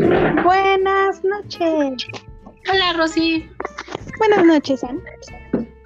[0.00, 2.06] Buenas noches.
[2.70, 3.48] Hola, Rosy.
[4.18, 5.00] Buenas noches, Ana.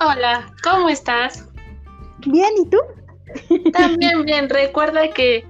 [0.01, 1.49] Hola, ¿cómo estás?
[2.27, 2.79] Bien, ¿y tú?
[3.73, 4.49] También bien.
[4.49, 5.45] Recuerda que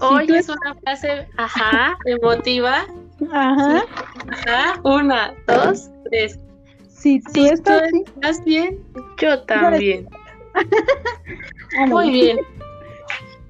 [0.00, 2.86] hoy tú es una frase, ajá, emotiva.
[3.32, 3.84] Ajá.
[4.30, 6.40] Ajá, una, dos, tres.
[6.88, 8.78] Si tú Si estás bien,
[9.20, 10.08] yo también.
[11.78, 11.86] Ah.
[11.86, 12.38] Muy bien.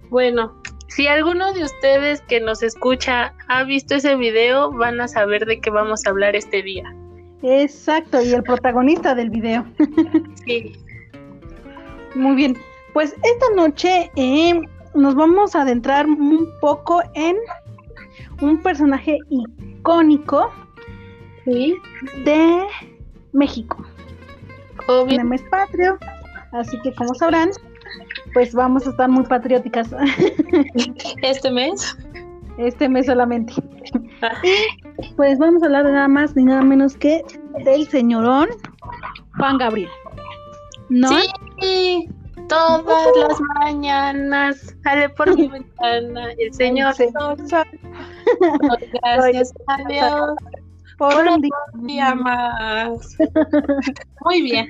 [0.09, 0.63] Bueno,
[0.95, 5.61] si alguno de ustedes que nos escucha ha visto ese video, van a saber de
[5.61, 6.85] qué vamos a hablar este día.
[7.43, 9.65] Exacto, y el protagonista del video.
[10.45, 10.73] Sí.
[12.15, 12.57] Muy bien.
[12.93, 14.61] Pues esta noche eh,
[14.95, 17.37] nos vamos a adentrar un poco en
[18.41, 20.53] un personaje icónico
[21.45, 21.75] Sí.
[22.25, 22.65] de
[23.33, 23.85] México,
[24.87, 25.21] Obvio.
[25.51, 25.99] patrio.
[26.53, 27.51] Así que como sabrán,
[28.35, 29.89] pues vamos a estar muy patrióticas
[31.23, 31.97] Este mes.
[32.59, 33.53] este mes solamente.
[34.23, 34.33] Ah,
[35.17, 37.23] Pues vamos a hablar de nada más ni nada menos que
[37.65, 38.49] del señorón
[39.39, 39.91] Juan Gabriel.
[40.89, 41.09] ¿No?
[41.61, 42.09] Sí,
[42.49, 42.85] todas
[43.17, 47.37] las mañanas sale por mi ventana el señor sol.
[49.03, 50.35] Gracias a Dios
[50.99, 51.51] Por por un un día.
[51.75, 53.17] día más.
[54.25, 54.69] Muy bien.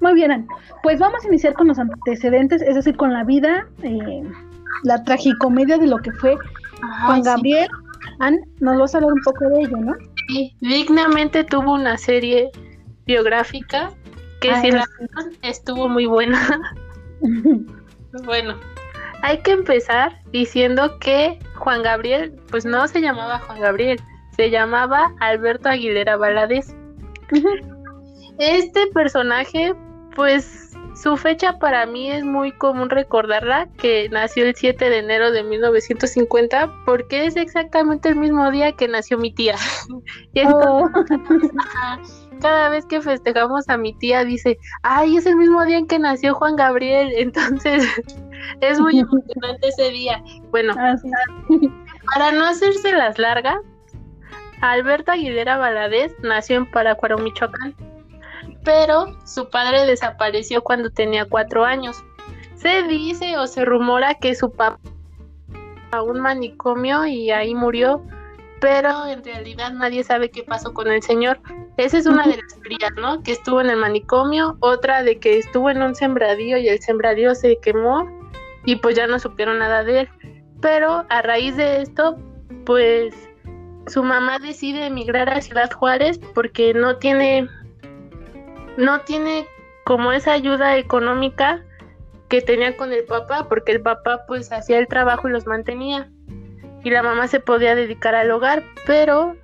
[0.00, 0.46] Muy bien.
[0.82, 4.22] Pues vamos a iniciar con los antecedentes, es decir, con la vida, eh,
[4.82, 6.36] la tragicomedia de lo que fue
[7.06, 7.28] Juan sí.
[7.30, 7.68] Gabriel.
[8.20, 9.92] Ann, nos vas a hablar un poco de ello, ¿no?
[10.28, 12.50] Sí, dignamente tuvo una serie
[13.06, 13.90] biográfica
[14.40, 15.38] que Ah, si la sí.
[15.42, 16.38] estuvo muy buena.
[18.24, 18.54] Bueno,
[19.22, 23.98] hay que empezar diciendo que Juan Gabriel, pues no se llamaba Juan Gabriel,
[24.36, 26.76] se llamaba Alberto Aguilera Valadez.
[28.38, 29.74] Este personaje,
[30.14, 35.32] pues su fecha para mí es muy común recordarla, que nació el 7 de enero
[35.32, 39.56] de 1950, porque es exactamente el mismo día que nació mi tía.
[40.34, 42.14] Y entonces, Oh.
[42.40, 45.98] Cada vez que festejamos a mi tía dice, ay, es el mismo día en que
[45.98, 47.86] nació Juan Gabriel, entonces
[48.60, 50.22] es muy emocionante ese día.
[50.50, 51.08] Bueno, así.
[52.12, 53.58] para no hacerse las largas,
[54.60, 57.74] Alberto Aguilera Valadez nació en Paracuaro, Michoacán,
[58.64, 62.02] pero su padre desapareció cuando tenía cuatro años.
[62.56, 64.80] Se dice o se rumora que su papá
[65.90, 68.02] a un manicomio y ahí murió,
[68.60, 71.38] pero en realidad nadie sabe qué pasó con el señor.
[71.76, 73.22] Esa es una de las teorías, ¿no?
[73.22, 77.34] Que estuvo en el manicomio, otra de que estuvo en un sembradío y el sembradío
[77.34, 78.08] se quemó
[78.64, 80.08] y pues ya no supieron nada de él.
[80.60, 82.16] Pero a raíz de esto,
[82.64, 83.14] pues
[83.86, 87.48] su mamá decide emigrar a Ciudad Juárez porque no tiene
[88.76, 89.46] no tiene
[89.84, 91.62] como esa ayuda económica
[92.28, 96.10] que tenía con el papá, porque el papá pues hacía el trabajo y los mantenía
[96.82, 99.36] y la mamá se podía dedicar al hogar, pero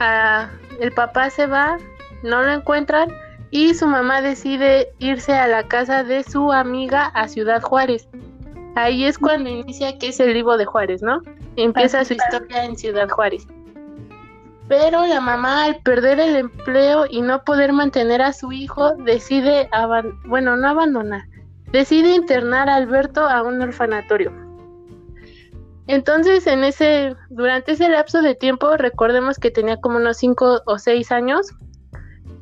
[0.00, 1.78] ah, el papá se va,
[2.22, 3.10] no lo encuentran
[3.50, 8.08] y su mamá decide irse a la casa de su amiga a Ciudad Juárez.
[8.74, 11.22] Ahí es cuando inicia que es el libro de Juárez, ¿no?
[11.56, 13.46] Empieza su historia en Ciudad Juárez.
[14.68, 19.68] Pero la mamá al perder el empleo y no poder mantener a su hijo decide,
[20.26, 21.22] bueno, no abandonar,
[21.70, 24.32] decide internar a Alberto a un orfanatorio.
[25.86, 30.78] Entonces, en ese, durante ese lapso de tiempo, recordemos que tenía como unos 5 o
[30.78, 31.52] 6 años,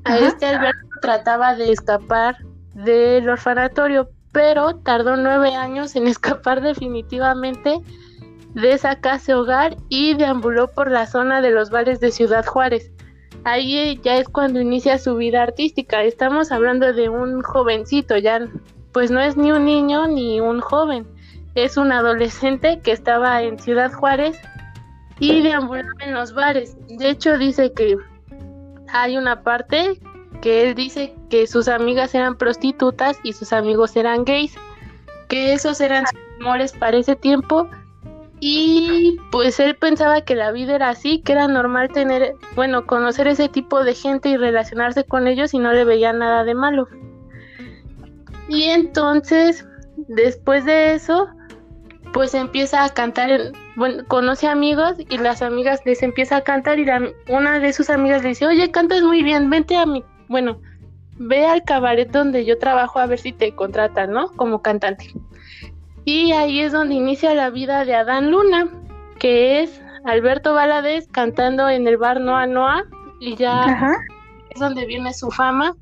[0.05, 0.27] a Ajá.
[0.29, 2.39] este Alberto trataba de escapar
[2.75, 7.81] del orfanatorio, pero tardó nueve años en escapar definitivamente
[8.55, 12.91] de esa casa hogar y deambuló por la zona de los bares de Ciudad Juárez.
[13.45, 16.03] Ahí ya es cuando inicia su vida artística.
[16.03, 18.49] Estamos hablando de un jovencito, ya
[18.93, 21.07] pues no es ni un niño ni un joven,
[21.55, 24.39] es un adolescente que estaba en Ciudad Juárez
[25.19, 26.77] y deambulaba en los bares.
[26.89, 27.97] De hecho dice que
[28.89, 30.01] hay una parte
[30.41, 34.55] que él dice que sus amigas eran prostitutas y sus amigos eran gays,
[35.29, 37.69] que esos eran sus amores para ese tiempo
[38.41, 43.27] y pues él pensaba que la vida era así, que era normal tener, bueno, conocer
[43.29, 46.89] ese tipo de gente y relacionarse con ellos y no le veía nada de malo.
[48.49, 49.67] Y entonces,
[50.09, 51.29] después de eso,
[52.13, 56.79] pues empieza a cantar, en- bueno, conoce amigos y las amigas les empieza a cantar
[56.79, 56.87] y
[57.29, 60.59] una de sus amigas le dice, oye, cantas muy bien, vente a mi, bueno,
[61.17, 64.29] ve al cabaret donde yo trabajo a ver si te contratan, ¿no?
[64.37, 65.13] Como cantante.
[66.05, 68.69] Y ahí es donde inicia la vida de Adán Luna,
[69.19, 72.85] que es Alberto Valadez cantando en el bar Noa Noa
[73.21, 73.97] y ya Ajá.
[74.51, 75.75] es donde viene su fama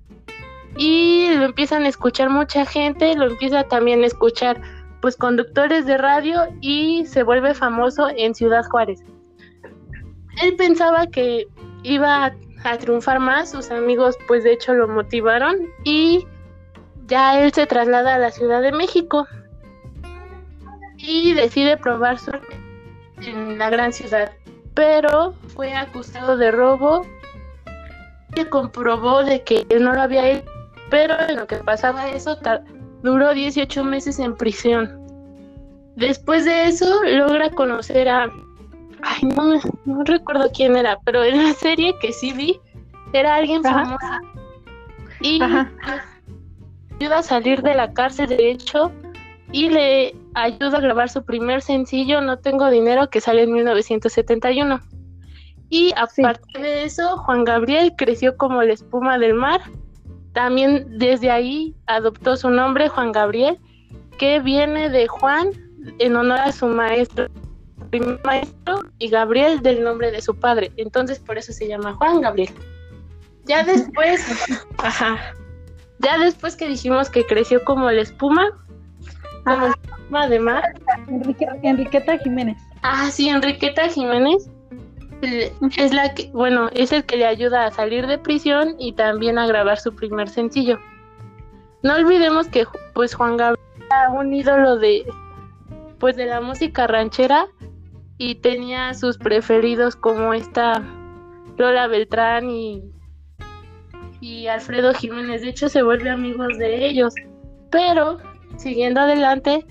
[0.77, 4.61] y lo empiezan a escuchar mucha gente, lo empieza también a escuchar
[5.01, 9.03] pues conductores de radio y se vuelve famoso en Ciudad Juárez.
[10.41, 11.49] Él pensaba que
[11.83, 12.35] iba a,
[12.65, 16.25] a triunfar más, sus amigos pues de hecho lo motivaron y
[17.07, 19.27] ya él se traslada a la Ciudad de México
[21.03, 22.57] y decide probar suerte
[23.27, 24.33] en la gran ciudad,
[24.75, 27.03] pero fue acusado de robo
[28.35, 30.51] y comprobó de que él no lo había hecho,
[30.91, 32.39] pero en lo que pasaba eso
[33.03, 34.99] duró 18 meses en prisión.
[35.97, 38.31] Después de eso logra conocer a
[39.03, 42.61] ay no, no recuerdo quién era, pero en la serie que sí vi
[43.13, 44.07] era alguien famoso.
[45.21, 48.91] Y ayuda a salir de la cárcel de hecho
[49.53, 54.81] y le ayuda a grabar su primer sencillo No tengo dinero que sale en 1971.
[55.69, 59.61] Y aparte de eso, Juan Gabriel creció como la espuma del mar.
[60.35, 63.59] También desde ahí adoptó su nombre Juan Gabriel,
[64.19, 65.51] que viene de Juan
[65.99, 67.27] en honor a su maestro,
[67.91, 70.73] primer maestro, y Gabriel del nombre de su padre.
[70.77, 72.53] Entonces por eso se llama Juan Gabriel.
[73.45, 74.25] Ya después,
[74.79, 75.35] ajá,
[75.99, 78.51] ya después que dijimos que creció como la espuma,
[79.45, 79.69] como
[81.63, 82.59] Enriqueta Jiménez.
[82.83, 84.49] Ah, sí, Enriqueta Jiménez
[85.23, 89.39] es la que, bueno, es el que le ayuda a salir de prisión y también
[89.39, 90.79] a grabar su primer sencillo.
[91.83, 92.65] No olvidemos que
[92.95, 95.05] pues Juan Gabriel era un ídolo de
[95.99, 97.47] pues de la música ranchera
[98.19, 100.83] y tenía sus preferidos como esta
[101.57, 102.83] Lola Beltrán y
[104.23, 105.43] y Alfredo Jiménez.
[105.43, 107.13] De hecho, se vuelve amigos de ellos.
[107.71, 108.19] Pero
[108.57, 109.67] siguiendo adelante,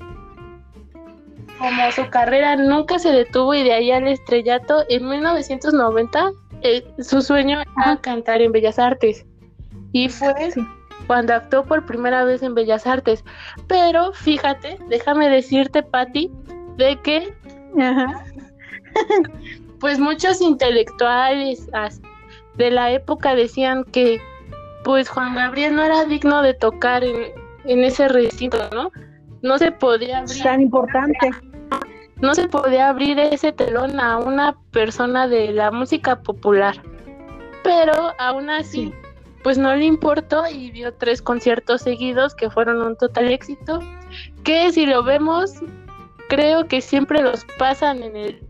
[1.61, 6.31] como su carrera nunca se detuvo y de ahí al estrellato, en 1990
[6.63, 9.25] eh, su sueño era cantar en Bellas Artes.
[9.93, 10.33] Y fue
[11.05, 13.23] cuando actuó por primera vez en Bellas Artes.
[13.67, 16.31] Pero fíjate, déjame decirte, Patti,
[16.77, 17.31] de que
[19.79, 21.67] pues muchos intelectuales
[22.55, 24.19] de la época decían que
[24.83, 27.33] pues Juan Gabriel no era digno de tocar en,
[27.65, 28.91] en ese recinto, ¿no?
[29.43, 30.41] No se podía abrir.
[30.41, 31.29] Tan importante.
[32.21, 36.81] No se podía abrir ese telón a una persona de la música popular.
[37.63, 38.93] Pero aún así,
[39.43, 43.79] pues no le importó y dio tres conciertos seguidos que fueron un total éxito.
[44.43, 45.55] Que si lo vemos,
[46.29, 48.43] creo que siempre los pasan en el.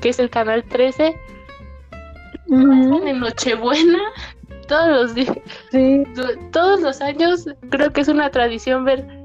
[0.00, 1.18] que es el canal 13.
[2.48, 3.98] En Nochebuena
[4.68, 5.36] todos los días,
[6.52, 9.19] todos los años creo que es una tradición ver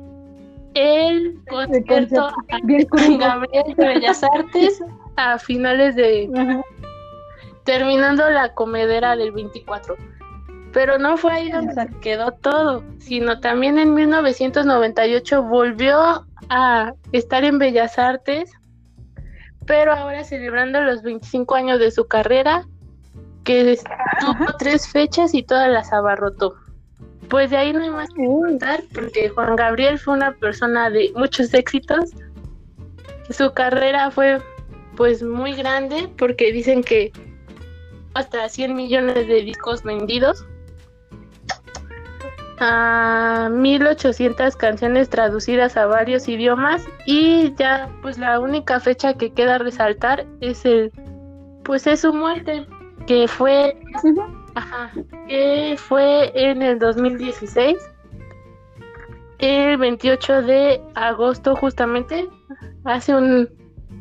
[0.76, 2.32] el concierto
[2.64, 4.84] de Gabriel de Bellas Artes
[5.16, 6.30] a finales de
[7.64, 9.96] terminando la comedera del 24.
[10.72, 17.58] Pero no fue ahí donde quedó todo, sino también en 1998 volvió a estar en
[17.58, 18.52] Bellas Artes,
[19.66, 22.68] pero ahora celebrando los 25 años de su carrera
[23.46, 23.80] que
[24.20, 26.56] tuvo tres fechas y todas las abarrotó.
[27.30, 31.12] Pues de ahí no hay más que contar, porque Juan Gabriel fue una persona de
[31.16, 32.12] muchos éxitos.
[33.30, 34.42] Su carrera fue
[34.96, 37.12] pues muy grande, porque dicen que
[38.14, 40.46] hasta 100 millones de discos vendidos,
[42.60, 46.84] a 1800 canciones traducidas a varios idiomas.
[47.06, 50.92] Y ya pues la única fecha que queda resaltar es el
[51.64, 52.66] pues es su muerte
[53.08, 53.76] que fue,
[54.56, 54.92] ajá,
[55.28, 57.78] que fue en el 2016,
[59.40, 62.28] el 28 de agosto justamente,
[62.84, 63.50] hace un,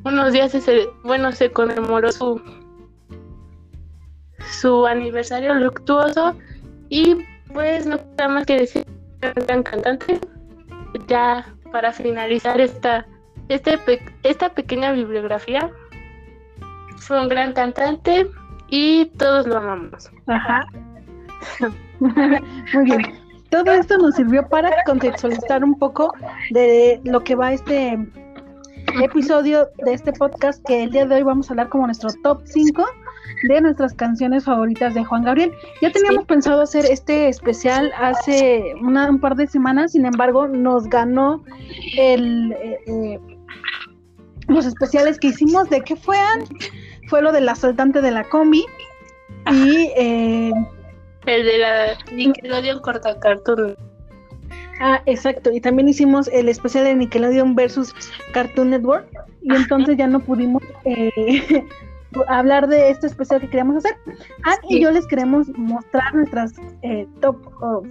[0.04, 0.56] unos días,
[1.02, 2.40] bueno, se conmemoró su,
[4.60, 6.36] su aniversario luctuoso
[6.88, 7.16] y
[7.52, 8.86] pues no queda más que decir
[9.22, 10.20] un gran cantante.
[11.08, 13.04] Ya para finalizar esta,
[13.48, 13.78] este,
[14.22, 15.70] esta pequeña bibliografía,
[16.98, 18.30] fue un gran cantante,
[18.68, 20.10] y todos lo amamos.
[20.26, 20.66] Ajá.
[22.00, 23.24] Muy bien.
[23.50, 26.12] Todo esto nos sirvió para contextualizar un poco
[26.50, 27.98] de lo que va este
[29.02, 32.42] episodio de este podcast que el día de hoy vamos a hablar como nuestro top
[32.44, 32.84] 5
[33.48, 35.52] de nuestras canciones favoritas de Juan Gabriel.
[35.82, 40.88] Ya teníamos pensado hacer este especial hace una, un par de semanas, sin embargo nos
[40.88, 41.44] ganó
[41.96, 43.20] el eh, eh,
[44.48, 46.18] los especiales que hicimos de qué fue
[47.08, 48.64] fue lo del asaltante de la combi
[49.50, 50.52] y eh,
[51.26, 53.76] el de la Nickelodeon corta cartoon.
[54.80, 55.50] Ah, exacto.
[55.52, 57.94] Y también hicimos el especial de Nickelodeon versus
[58.32, 59.06] Cartoon Network.
[59.42, 61.64] Y entonces ya no pudimos eh,
[62.28, 63.96] hablar de este especial que queríamos hacer.
[64.42, 67.36] Anne y yo les queremos mostrar nuestras eh, top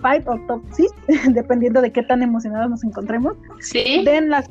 [0.02, 0.92] 5 o top 6,
[1.34, 3.36] dependiendo de qué tan emocionados nos encontremos.
[3.60, 4.04] Sí.
[4.04, 4.48] De las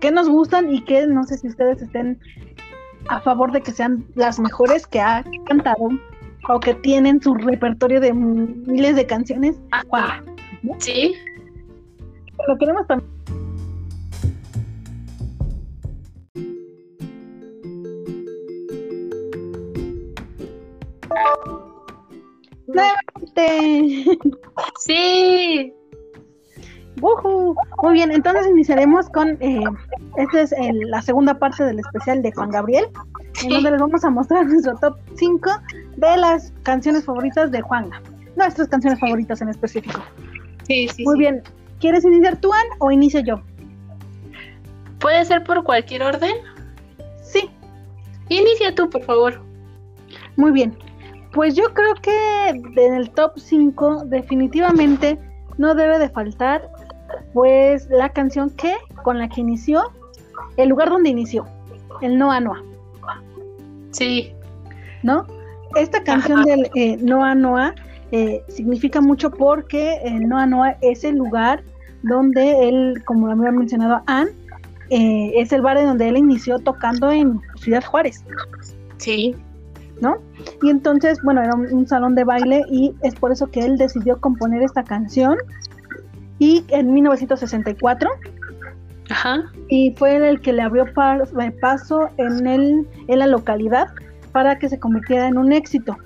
[0.00, 2.18] que nos gustan y que no sé si ustedes estén
[3.08, 5.88] a favor de que sean las mejores que ha cantado
[6.48, 9.56] o que tienen su repertorio de miles de canciones.
[9.70, 10.22] Ajá.
[10.78, 11.14] Sí.
[12.48, 13.10] Lo queremos también.
[22.66, 24.04] Nuevamente.
[24.78, 25.72] Sí.
[27.00, 27.54] Woohoo.
[27.82, 29.64] Muy bien, entonces iniciaremos con, eh,
[30.16, 32.86] esta es el- la segunda parte del especial de Juan Gabriel,
[33.42, 35.50] en donde les vamos a mostrar nuestro top 5
[35.96, 38.00] de las canciones favoritas de Juanga.
[38.36, 40.00] Nuestras canciones favoritas en específico.
[40.66, 41.18] Sí, sí, Muy sí.
[41.20, 41.42] bien,
[41.80, 43.40] ¿quieres iniciar tú, Ann, o inicio yo?
[44.98, 46.34] ¿Puede ser por cualquier orden?
[47.22, 47.50] Sí,
[48.28, 49.40] Inicia tú, por favor.
[50.36, 50.76] muy bien.
[51.32, 55.18] Pues yo creo que en el top 5 definitivamente
[55.58, 56.68] no debe de faltar
[57.32, 59.82] pues la canción que con la que inició,
[60.56, 61.44] el lugar donde inició,
[62.02, 62.62] el Noa Noa.
[63.90, 64.34] Sí.
[65.02, 65.26] ¿no?
[65.76, 67.74] Esta canción del eh, Noa Noa
[68.12, 71.62] eh, significa mucho porque el Noa Noa es el lugar
[72.02, 74.28] donde él, como había mencionado Ann,
[74.88, 78.24] eh, es el bar en donde él inició tocando en Ciudad Juárez,
[78.96, 79.34] Sí.
[80.00, 80.16] ¿no?
[80.62, 83.76] Y entonces, bueno, era un, un salón de baile y es por eso que él
[83.76, 85.36] decidió componer esta canción
[86.38, 88.10] y en 1964
[89.10, 89.50] Ajá.
[89.68, 93.88] y fue el que le abrió eh, paso en, el, en la localidad
[94.32, 95.96] para que se convirtiera en un éxito.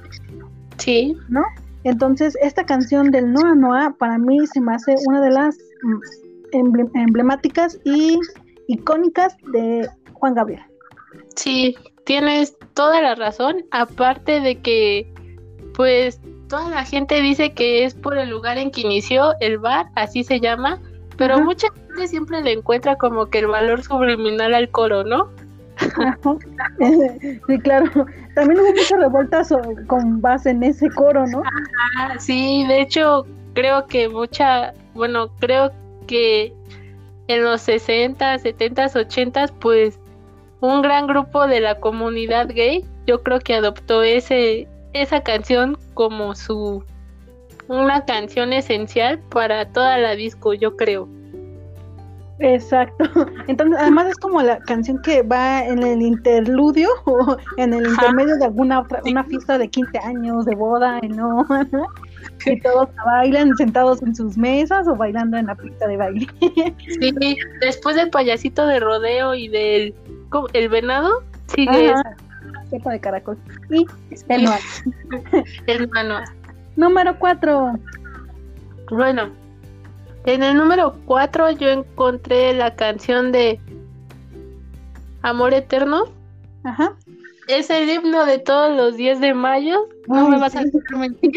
[0.78, 1.16] Sí.
[1.28, 1.42] ¿no?
[1.84, 6.56] Entonces, esta canción del Noa Noa para mí se me hace una de las mm,
[6.56, 8.18] emble- emblemáticas y
[8.68, 10.62] icónicas de Juan Gabriel.
[11.36, 13.64] Sí, tienes toda la razón.
[13.70, 15.12] Aparte de que,
[15.74, 19.86] pues, toda la gente dice que es por el lugar en que inició el bar,
[19.94, 20.80] así se llama,
[21.16, 21.44] pero Ajá.
[21.44, 25.28] mucha gente siempre le encuentra como que el valor subliminal al coro, ¿no?
[27.46, 28.06] sí, claro.
[28.34, 29.54] También hubo muchas revueltas
[29.86, 31.42] con base en ese coro, ¿no?
[31.98, 35.72] Ah, sí, de hecho, creo que mucha, bueno, creo
[36.06, 36.52] que
[37.28, 39.98] en los 60, 70, 80, pues
[40.60, 46.36] un gran grupo de la comunidad gay, yo creo que adoptó ese esa canción como
[46.36, 46.84] su
[47.66, 51.08] una canción esencial para toda la disco, yo creo.
[52.38, 53.04] Exacto.
[53.48, 58.36] Entonces, además es como la canción que va en el interludio o en el intermedio
[58.36, 61.46] de alguna otra, una fiesta de 15 años, de boda, ¿no?
[62.46, 66.26] Y todos bailan sentados en sus mesas o bailando en la pista de baile.
[67.00, 69.94] Sí, después del payasito de rodeo y del
[70.30, 70.48] ¿cómo?
[70.52, 72.16] el venado, sigue esa.
[72.70, 73.38] Sopa de caracol.
[73.70, 73.86] Y
[74.28, 74.58] el Noa.
[75.66, 76.24] el manual.
[76.76, 77.78] Número 4.
[78.90, 79.30] Bueno,
[80.24, 83.60] en el número 4 yo encontré la canción de
[85.22, 86.04] Amor Eterno.
[86.64, 86.96] Ajá.
[87.46, 89.88] Es el himno de todos los 10 de mayo.
[90.08, 90.62] No Ay, me vas a
[90.96, 91.32] mentir.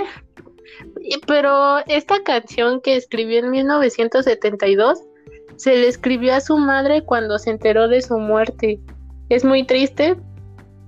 [1.26, 5.00] Pero esta canción que escribió en 1972
[5.58, 8.80] se le escribió a su madre cuando se enteró de su muerte.
[9.30, 10.16] Es muy triste.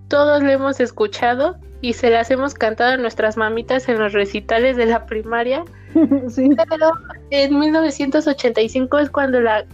[0.08, 4.78] Todos lo hemos escuchado y se las hemos cantado a nuestras mamitas en los recitales
[4.78, 5.64] de la primaria.
[6.30, 6.50] sí.
[6.70, 6.92] Pero
[7.32, 9.66] en 1985 es cuando la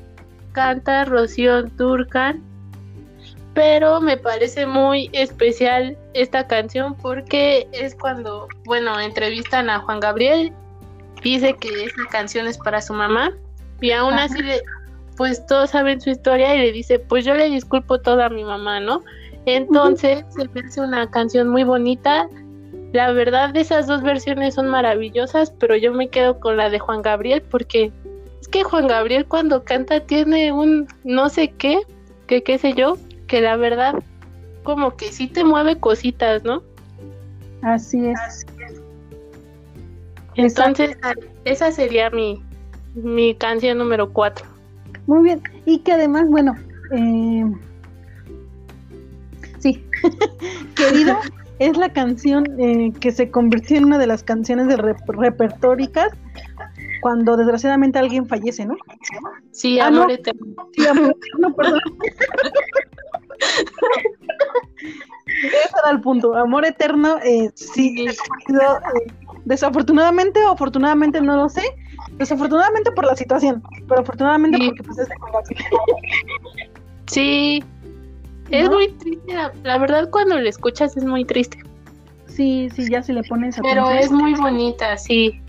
[0.53, 2.41] canta Rocío Durcan.
[3.53, 10.51] Pero me parece muy especial esta canción porque es cuando, bueno, entrevistan a Juan Gabriel,
[11.23, 13.31] dice que esta canción es para su mamá
[13.79, 14.25] y aún Ajá.
[14.25, 14.61] así, le-
[15.15, 18.43] pues todos saben su historia y le dice, pues yo le disculpo todo a mi
[18.43, 19.01] mamá, ¿no?
[19.45, 22.27] Entonces se me hace una canción muy bonita.
[22.95, 27.01] La verdad, esas dos versiones son maravillosas, pero yo me quedo con la de Juan
[27.01, 27.91] Gabriel porque
[28.39, 31.81] es que Juan Gabriel cuando canta tiene un no sé qué,
[32.25, 32.97] que qué sé yo,
[33.27, 33.95] que la verdad
[34.63, 36.63] como que sí te mueve cositas, ¿no?
[37.63, 38.45] Así es.
[40.35, 40.97] Entonces,
[41.43, 42.41] esa sería mi,
[42.93, 44.45] mi canción número 4.
[45.05, 45.43] Muy bien.
[45.65, 46.55] Y que además, bueno,
[46.95, 47.43] eh,
[49.59, 49.85] sí,
[50.77, 51.19] querido,
[51.59, 56.09] es la canción eh, que se convirtió en una de las canciones de rep- repertóricas
[57.01, 58.75] cuando desgraciadamente alguien fallece, ¿no?
[59.51, 60.13] Sí, Ah, amor no.
[60.13, 60.45] eterno.
[60.75, 61.79] Sí, amor, no, perdón.
[65.27, 66.35] Ese era el punto.
[66.35, 68.15] Amor eterno, eh, sí, eh,
[69.45, 71.61] desafortunadamente o afortunadamente, no lo sé.
[72.17, 74.67] Desafortunadamente por la situación, pero afortunadamente Sí.
[74.67, 75.15] porque pues es de.
[77.07, 77.63] Sí,
[78.49, 79.33] Es muy triste,
[79.63, 81.57] la, verdad cuando lo escuchas es muy triste.
[82.27, 85.41] Sí, sí, ya se le pones Pero es muy bonita, sí.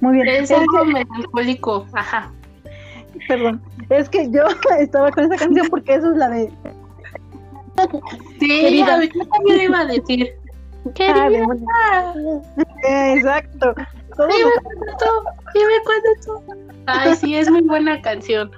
[0.00, 0.28] Muy bien.
[0.28, 2.30] Es algo melancólico, ajá.
[3.28, 4.42] Perdón, es que yo
[4.78, 6.52] estaba con esa canción porque eso es la de...
[8.38, 10.34] Sí, yo también iba a decir.
[10.94, 11.46] Querida.
[11.74, 12.14] Ah,
[13.14, 13.74] Exacto.
[14.28, 15.06] Dime cuándo tú,
[15.54, 16.82] dime cuándo tú.
[16.86, 18.50] Ay, sí, es muy buena canción.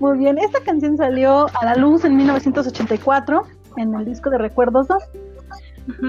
[0.00, 3.42] Muy bien, esta canción salió a la luz en 1984
[3.76, 5.02] en el disco de Recuerdos 2.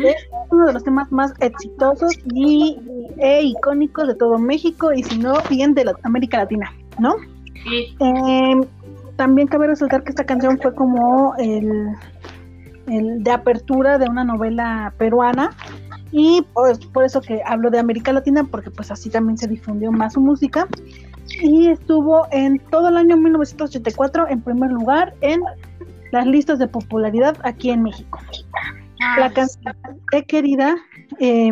[0.03, 0.15] Es
[0.49, 2.79] uno de los temas más exitosos y,
[3.17, 7.15] e icónicos de todo México y si no, bien de América Latina, ¿no?
[7.63, 7.95] Sí.
[7.99, 8.61] Eh,
[9.17, 11.89] también cabe resaltar que esta canción fue como el,
[12.87, 15.51] el de apertura de una novela peruana
[16.11, 19.91] y pues por eso que hablo de América Latina porque pues así también se difundió
[19.91, 20.67] más su música
[21.41, 25.41] y estuvo en todo el año 1984 en primer lugar en
[26.11, 28.19] las listas de popularidad aquí en México.
[29.17, 29.75] La canción
[30.11, 30.75] de Querida
[31.19, 31.51] eh,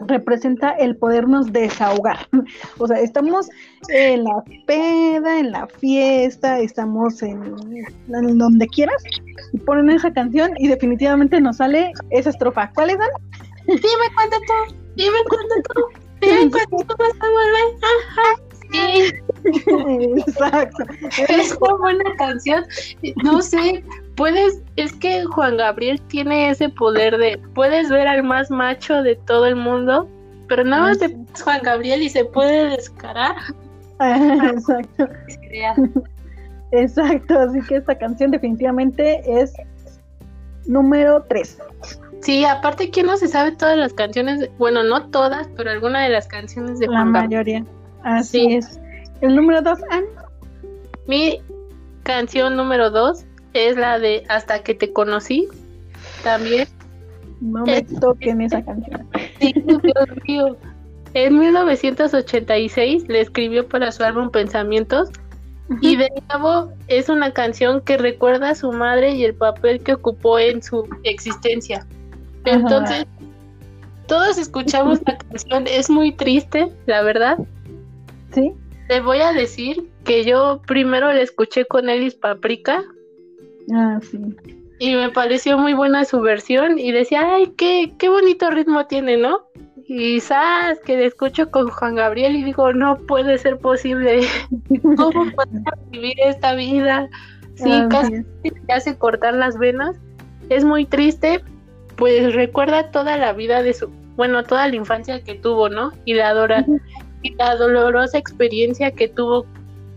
[0.00, 2.28] representa el podernos desahogar.
[2.78, 3.48] O sea, estamos
[3.88, 7.54] en la peda, en la fiesta, estamos en,
[8.08, 9.02] en donde quieras
[9.52, 12.70] y ponen esa canción y definitivamente nos sale esa estrofa.
[12.74, 12.98] ¿Cuál es?
[13.66, 15.80] Dime cuándo tú, dime cuándo tú,
[16.20, 17.78] dime cuándo tú vas a volver.
[17.82, 18.45] Ajá.
[19.44, 20.84] Exacto.
[21.28, 22.64] Es una buena canción.
[23.22, 23.84] No sé,
[24.16, 29.16] puedes, es que Juan Gabriel tiene ese poder de, puedes ver al más macho de
[29.16, 30.08] todo el mundo,
[30.48, 33.36] pero nada más de Juan Gabriel y se puede descarar.
[34.00, 35.08] Exacto.
[36.72, 39.52] Exacto, así que esta canción definitivamente es
[40.66, 41.58] número 3.
[42.20, 46.08] Sí, aparte que no se sabe todas las canciones, bueno, no todas, pero alguna de
[46.08, 47.64] las canciones de La Juan Gabriel.
[48.06, 48.78] Así es.
[49.20, 50.06] El número 2, Anne.
[51.08, 51.40] Mi
[52.04, 55.48] canción número dos es la de Hasta que te conocí.
[56.22, 56.68] También.
[57.40, 59.08] No me toquen esa canción.
[59.40, 60.56] Sí, Dios mío.
[61.14, 65.10] En 1986 le escribió para su álbum Pensamientos
[65.80, 69.94] y de nuevo es una canción que recuerda a su madre y el papel que
[69.94, 71.84] ocupó en su existencia.
[72.44, 73.04] Entonces,
[74.06, 77.38] todos escuchamos la canción, es muy triste, la verdad.
[78.36, 78.52] ¿Sí?
[78.86, 82.84] Te voy a decir que yo primero la escuché con Elis Paprika
[83.74, 84.18] Ah, sí.
[84.78, 89.16] y me pareció muy buena su versión y decía, ay, qué, qué bonito ritmo tiene,
[89.16, 89.40] ¿no?
[89.88, 94.20] Y sabes que la escucho con Juan Gabriel y digo, no puede ser posible.
[94.96, 97.08] ¿Cómo podemos vivir esta vida?
[97.54, 98.24] Sí, Así casi
[98.66, 99.96] te hace cortar las venas.
[100.50, 101.42] Es muy triste,
[101.96, 105.92] pues recuerda toda la vida de su, bueno, toda la infancia que tuvo, ¿no?
[106.04, 106.64] Y la adora.
[107.26, 109.46] Y la dolorosa experiencia que tuvo,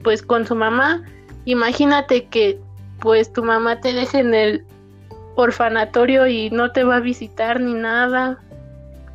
[0.04, 1.04] pues, con su mamá.
[1.46, 2.60] Imagínate que,
[3.00, 4.64] pues, tu mamá te deje en el
[5.36, 8.40] orfanatorio y no te va a visitar ni nada.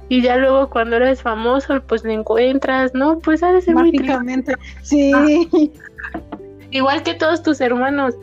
[0.09, 3.18] Y ya luego cuando eres famoso, pues le encuentras, ¿no?
[3.18, 4.55] Pues ha de ser muy triste.
[4.83, 5.12] Sí.
[6.70, 8.14] Igual que todos tus hermanos.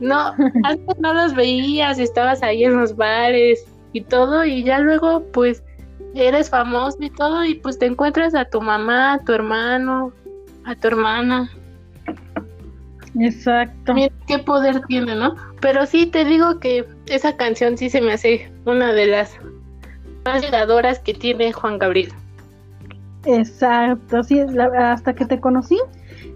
[0.00, 0.34] No,
[0.64, 5.62] antes no los veías, estabas ahí en los bares y todo, y ya luego, pues,
[6.14, 10.12] eres famoso y todo, y pues te encuentras a tu mamá, a tu hermano,
[10.64, 11.50] a tu hermana.
[13.18, 13.94] Exacto.
[13.94, 15.36] Mira qué poder tiene, ¿no?
[15.60, 19.36] Pero sí te digo que esa canción sí se me hace una de las
[20.24, 22.12] más llegadoras que tiene Juan Gabriel.
[23.24, 24.22] Exacto.
[24.22, 25.78] Sí, la- hasta que te conocí.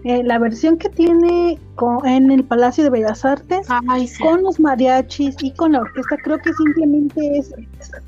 [0.05, 1.59] Eh, la versión que tiene
[2.05, 4.23] en el Palacio de Bellas Artes Ay, sí.
[4.23, 7.51] con los mariachis y con la orquesta creo que simplemente es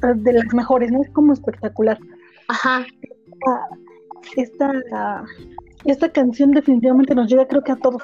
[0.01, 1.01] de las mejores, ¿no?
[1.01, 1.97] Es como espectacular.
[2.47, 2.85] Ajá,
[3.47, 3.65] Ah,
[4.37, 4.71] Esta,
[5.85, 8.01] esta canción definitivamente nos llega creo que a todos.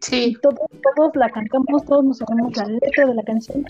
[0.00, 0.60] sí, Todos,
[0.96, 3.64] todos la cantamos, todos nos sabemos la letra de la canción.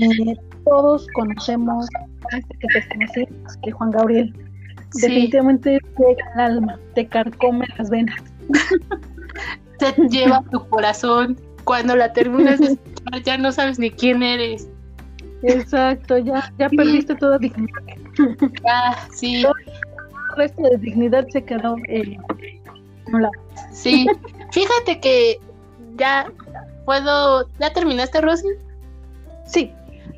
[0.00, 1.88] eh, todos conocemos
[2.32, 3.26] hasta que te conocí,
[3.62, 4.32] que Juan Gabriel.
[4.90, 5.00] sí.
[5.02, 8.22] Definitivamente llega al alma, te carcome las venas.
[9.78, 11.38] Te lleva tu corazón.
[11.64, 14.68] Cuando la terminas de escuchar, ya no sabes ni quién eres.
[15.42, 17.82] Exacto, ya, ya perdiste toda dignidad.
[18.66, 19.52] Ah, sí, El
[20.36, 22.72] resto de dignidad se quedó eh, a
[23.14, 23.32] un lado.
[23.72, 24.06] sí.
[24.52, 25.38] Fíjate que
[25.96, 26.32] ya
[26.86, 27.46] puedo.
[27.60, 28.48] ¿Ya terminaste, Rosy?
[29.44, 29.72] Sí,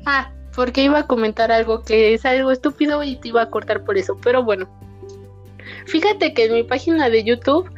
[0.05, 3.83] Ah, porque iba a comentar algo que es algo estúpido y te iba a cortar
[3.83, 4.67] por eso, pero bueno.
[5.87, 7.69] Fíjate que en mi página de YouTube,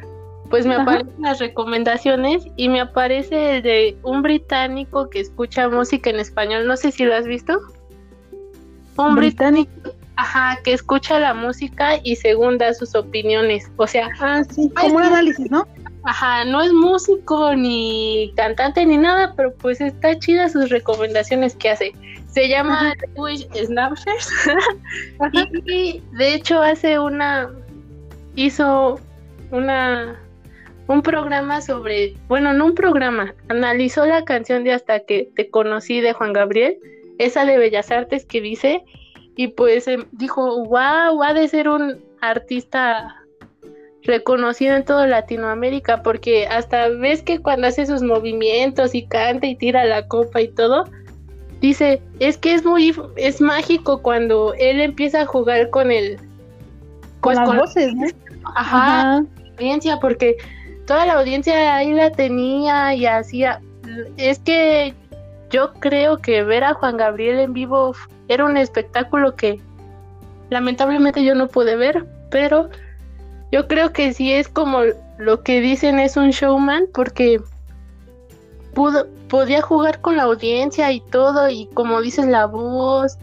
[0.52, 0.82] pues me Ajá.
[0.84, 6.66] aparecen las recomendaciones y me aparece el de un británico que escucha música en español.
[6.68, 7.58] No sé si lo has visto.
[8.98, 9.96] Un británico, británico.
[10.16, 13.72] ajá, que escucha la música y según da sus opiniones.
[13.78, 15.66] O sea, Ah, sí, Ay, como un análisis, ¿no?
[16.04, 21.70] Ajá, no es músico ni cantante ni nada, pero pues está chida sus recomendaciones que
[21.70, 21.92] hace.
[22.28, 24.28] Se llama Wish Snapshers
[25.66, 27.50] y de hecho hace una
[28.36, 29.00] hizo
[29.50, 30.18] una
[30.88, 36.00] un programa sobre, bueno, no un programa, analizó la canción de Hasta que te conocí
[36.00, 36.78] de Juan Gabriel,
[37.18, 38.84] esa de Bellas Artes que dice,
[39.36, 43.16] y pues em, dijo, wow, ha de ser un artista
[44.02, 49.54] reconocido en toda Latinoamérica, porque hasta ves que cuando hace sus movimientos y canta y
[49.54, 50.84] tira la copa y todo,
[51.60, 56.18] dice, es que es muy, es mágico cuando él empieza a jugar con el...
[57.20, 58.06] Pues, con las voces, ¿no?
[58.56, 60.00] Ajá, Ajá.
[60.00, 60.36] porque
[60.86, 63.60] toda la audiencia ahí la tenía y hacía.
[64.16, 64.94] Es que
[65.50, 67.94] yo creo que ver a Juan Gabriel en vivo
[68.28, 69.60] era un espectáculo que
[70.50, 72.70] lamentablemente yo no pude ver, pero
[73.50, 74.80] yo creo que sí es como
[75.18, 77.40] lo que dicen es un showman porque
[78.74, 83.18] pudo, podía jugar con la audiencia y todo y como dices la voz,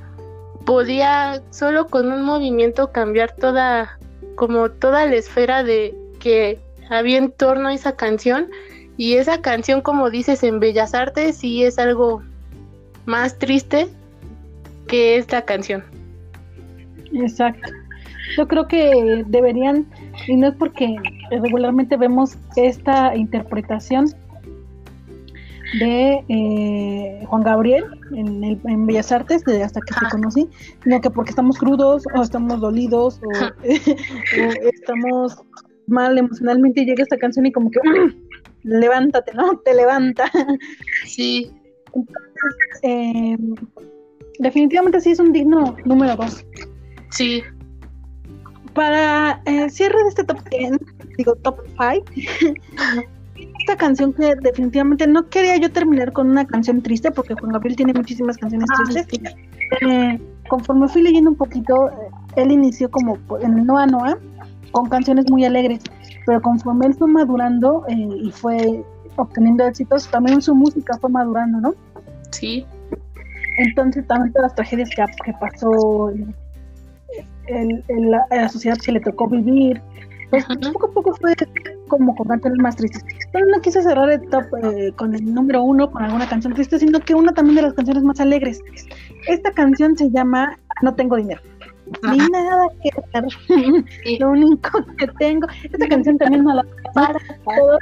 [0.66, 3.98] podía solo con un movimiento cambiar toda
[4.36, 8.48] como toda la esfera de que había en torno a esa canción
[8.98, 12.22] y esa canción como dices en Bellas Artes sí es algo
[13.06, 13.88] más triste
[14.88, 15.84] que esta canción.
[17.14, 17.72] Exacto.
[18.38, 19.88] Yo creo que deberían,
[20.28, 20.96] y no es porque
[21.32, 24.08] regularmente vemos esta interpretación
[25.80, 30.50] de eh, Juan Gabriel en, el, en, Bellas Artes, de hasta que te conocí,
[30.84, 33.30] sino que porque estamos crudos o estamos dolidos o,
[33.64, 35.44] o estamos
[35.90, 37.80] mal emocionalmente y llega esta canción y como que
[38.64, 39.58] levántate, ¿no?
[39.60, 40.32] Te levanta.
[41.06, 41.52] Sí.
[42.84, 43.38] eh,
[44.40, 46.46] definitivamente sí es un digno número dos.
[47.12, 47.44] Sí.
[48.74, 50.78] Para el cierre de este top 10,
[51.18, 52.06] digo top 5,
[53.60, 57.76] esta canción que definitivamente no quería yo terminar con una canción triste porque Juan Gabriel
[57.76, 59.36] tiene muchísimas canciones Ah, tristes.
[59.82, 61.94] Eh, conforme fui leyendo un poquito, eh,
[62.38, 64.18] él inició como en el Noa Noa
[64.72, 65.82] con canciones muy alegres,
[66.26, 68.84] pero conforme él fue madurando eh, y fue
[69.16, 71.76] obteniendo éxitos, también su música fue madurando, ¿no?
[72.32, 72.66] Sí.
[73.58, 79.00] Entonces también todas las tragedias que, que pasó, el, el, la, la, sociedad que le
[79.00, 79.82] tocó vivir,
[80.30, 81.34] pues poco a poco fue
[81.88, 83.04] como con canciones más tristes.
[83.34, 86.80] Pero no quise cerrar el top eh, con el número uno, con alguna canción triste,
[86.80, 88.60] sino que una también de las canciones más alegres.
[89.28, 91.42] Esta canción se llama No tengo dinero.
[92.04, 94.20] Ni nada que ver.
[94.20, 95.48] Lo único que tengo.
[95.64, 97.78] Esta canción también no la para todo.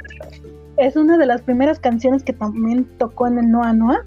[0.76, 4.04] Es una de las primeras canciones que también tocó en el Noa Noa.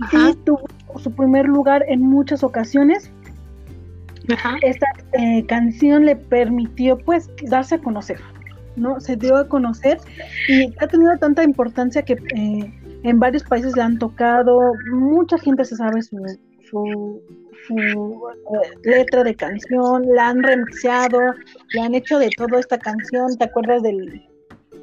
[0.00, 0.30] Ajá.
[0.30, 0.64] Y tuvo
[0.98, 3.10] su primer lugar en muchas ocasiones.
[4.32, 4.56] Ajá.
[4.62, 8.18] Esta eh, canción le permitió pues darse a conocer,
[8.76, 8.98] ¿no?
[9.00, 9.98] Se dio a conocer
[10.48, 12.72] y ha tenido tanta importancia que eh,
[13.04, 16.16] en varios países la han tocado, mucha gente se sabe su,
[16.70, 17.20] su,
[17.66, 21.20] su eh, letra de canción, la han remixeado,
[21.72, 24.22] le han hecho de todo esta canción, ¿te acuerdas del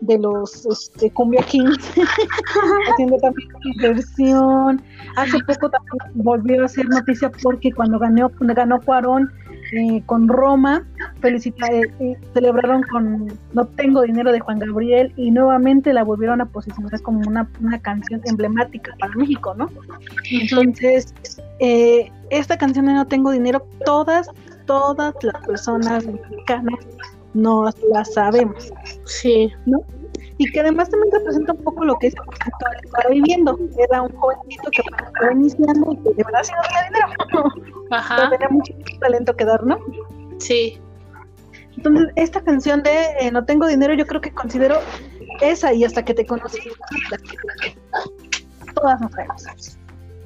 [0.01, 1.77] de los este, Cumbia Kings
[2.91, 4.81] haciendo también versión.
[5.15, 9.31] Hace poco también volvió a hacer noticia porque cuando ganó ganó Cuarón
[9.71, 10.85] eh, con Roma
[11.21, 16.45] felicita, eh, celebraron con No tengo dinero de Juan Gabriel y nuevamente la volvieron a
[16.45, 19.69] posicionar como una, una canción emblemática para México, ¿no?
[20.29, 21.13] Entonces,
[21.59, 24.27] eh, esta canción de No tengo dinero, todas,
[24.65, 26.79] todas las personas mexicanas
[27.33, 28.73] no la sabemos.
[29.05, 29.51] Sí.
[29.65, 29.79] ¿No?
[30.37, 33.57] Y que además también representa un poco lo que es el estaba viviendo.
[33.77, 37.85] Era un jovencito que estaba iniciando y que de verdad sí no tenía dinero.
[37.91, 38.15] Ajá.
[38.17, 39.77] Pero tenía mucho talento que dar, ¿no?
[40.39, 40.79] Sí.
[41.77, 44.79] Entonces, esta canción de eh, No tengo dinero, yo creo que considero
[45.41, 46.59] esa y hasta que te conocí.
[48.75, 49.77] Todas nos sabemos.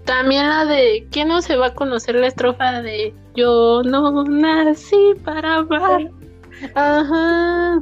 [0.06, 5.14] También la de ¿Quién no se va a conocer la estrofa de Yo no nací
[5.24, 6.12] para amar?
[6.76, 7.82] Ajá.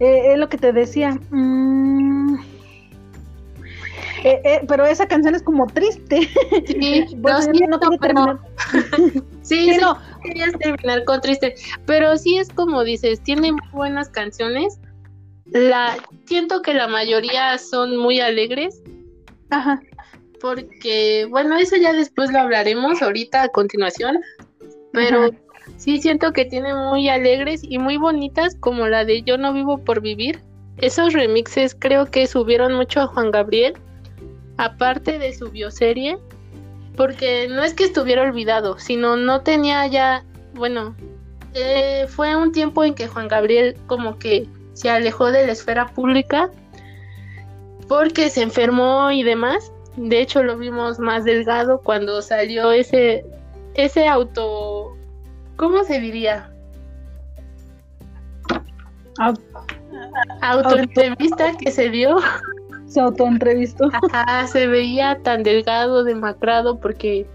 [0.00, 1.18] Eh, es lo que te decía.
[1.30, 2.36] Mm.
[4.24, 6.28] Eh, eh, pero esa canción es como triste.
[6.66, 8.38] Sí, bueno, no, quería terminar.
[9.42, 9.98] sí, Sí, sí, no.
[10.22, 11.54] querías terminar con triste,
[11.84, 14.80] pero sí es como dices, tiene muy buenas canciones.
[15.46, 18.82] La siento que la mayoría son muy alegres
[19.50, 19.82] Ajá.
[20.40, 24.18] porque bueno, eso ya después lo hablaremos ahorita a continuación,
[24.92, 25.30] pero Ajá.
[25.76, 29.78] Sí siento que tiene muy alegres y muy bonitas como la de Yo no vivo
[29.78, 30.40] por vivir.
[30.78, 33.74] Esos remixes creo que subieron mucho a Juan Gabriel,
[34.56, 36.18] aparte de su bioserie,
[36.96, 40.24] porque no es que estuviera olvidado, sino no tenía ya,
[40.54, 40.96] bueno,
[41.54, 45.86] eh, fue un tiempo en que Juan Gabriel como que se alejó de la esfera
[45.86, 46.50] pública
[47.88, 49.72] porque se enfermó y demás.
[49.96, 53.24] De hecho, lo vimos más delgado cuando salió ese,
[53.74, 54.93] ese auto,
[55.64, 56.50] ¿cómo se diría?
[60.42, 62.18] Autoentrevista que se dio.
[62.86, 63.88] Se autoentrevistó.
[64.12, 67.26] Ajá, se veía tan delgado, demacrado, porque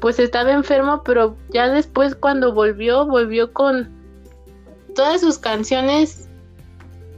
[0.00, 3.90] pues estaba enfermo, pero ya después cuando volvió, volvió con
[4.94, 6.28] todas sus canciones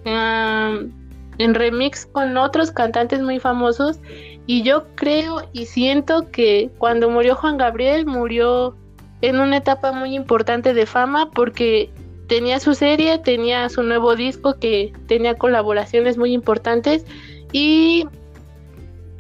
[0.04, 4.00] en remix con otros cantantes muy famosos.
[4.46, 8.76] Y yo creo y siento que cuando murió Juan Gabriel, murió
[9.20, 11.90] en una etapa muy importante de fama porque
[12.28, 17.04] tenía su serie, tenía su nuevo disco que tenía colaboraciones muy importantes
[17.52, 18.06] y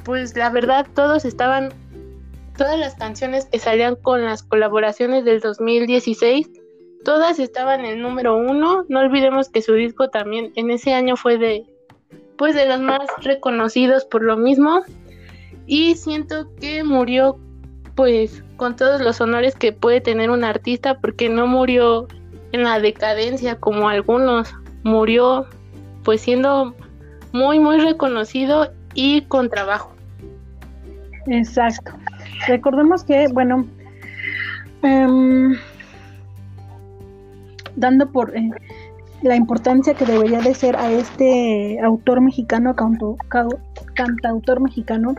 [0.04, 1.72] pues la verdad todos estaban
[2.56, 6.48] todas las canciones que salían con las colaboraciones del 2016,
[7.04, 8.84] todas estaban en el número uno.
[8.88, 11.64] No olvidemos que su disco también en ese año fue de,
[12.36, 14.82] pues de los más reconocidos por lo mismo.
[15.66, 17.38] Y siento que murió,
[17.96, 22.06] pues, con todos los honores que puede tener un artista, porque no murió
[22.52, 24.54] en la decadencia como algunos.
[24.84, 25.46] Murió,
[26.04, 26.74] pues, siendo
[27.32, 29.92] muy, muy reconocido y con trabajo.
[31.26, 31.92] Exacto.
[32.46, 33.66] Recordemos que, bueno,
[34.82, 35.56] em,
[37.74, 38.50] dando por eh,
[39.22, 42.76] la importancia que debería de ser a este autor mexicano,
[43.94, 45.14] cantautor mexicano,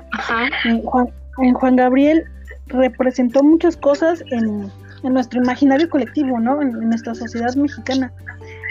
[0.66, 1.10] eh, Juan,
[1.54, 2.26] Juan, Gabriel
[2.70, 4.72] representó muchas cosas en,
[5.04, 6.62] nuestro imaginario colectivo, ¿no?
[6.62, 8.12] En, nuestra sociedad mexicana.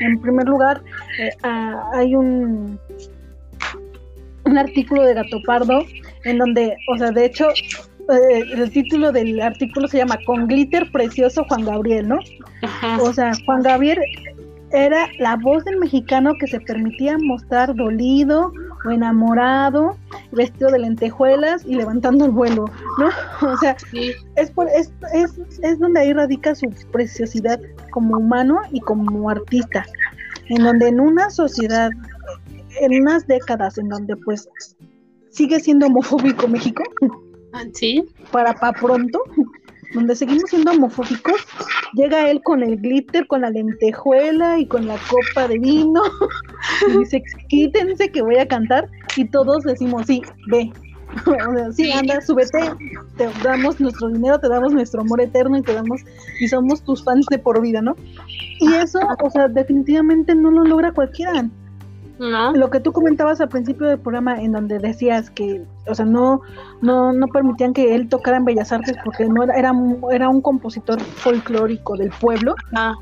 [0.00, 0.82] En primer lugar,
[1.18, 1.30] eh,
[1.94, 2.78] hay un,
[4.44, 5.85] un artículo de Gato Pardo
[6.24, 10.90] en donde, o sea, de hecho, eh, el título del artículo se llama Con glitter
[10.92, 12.18] precioso Juan Gabriel, ¿no?
[13.00, 13.98] O sea, Juan Gabriel
[14.72, 18.52] era la voz del mexicano que se permitía mostrar dolido
[18.87, 19.96] o enamorado,
[20.33, 22.66] vestido de lentejuelas y levantando el vuelo,
[22.99, 23.09] ¿no?
[23.53, 23.77] O sea,
[24.37, 29.85] es, por, es, es, es donde ahí radica su preciosidad como humano y como artista,
[30.49, 31.90] en donde en una sociedad,
[32.81, 34.49] en unas décadas en donde pues
[35.31, 36.83] sigue siendo homofóbico México,
[37.57, 38.05] Ah, sí.
[38.33, 39.22] Para pa pronto,
[39.92, 41.40] donde seguimos siendo homofóbicos,
[41.94, 46.03] llega él con el glitter, con la lentejuela y con la copa de vino.
[46.88, 48.88] y dice, quítense que voy a cantar.
[49.16, 50.72] Y todos decimos, sí, ve.
[51.72, 52.59] sí, anda, súbete,
[53.16, 56.03] te damos nuestro dinero, te damos nuestro amor eterno y te damos,
[56.40, 57.96] y somos tus fans de por vida, ¿no?
[58.61, 61.49] Y eso, o sea, definitivamente no lo logra cualquiera.
[62.18, 66.40] Lo que tú comentabas al principio del programa en donde decías que, o sea, no,
[66.81, 69.72] no, no permitían que él tocara en Bellas Artes porque no era, era,
[70.12, 72.55] era un compositor folclórico del pueblo.
[72.74, 72.94] Ah.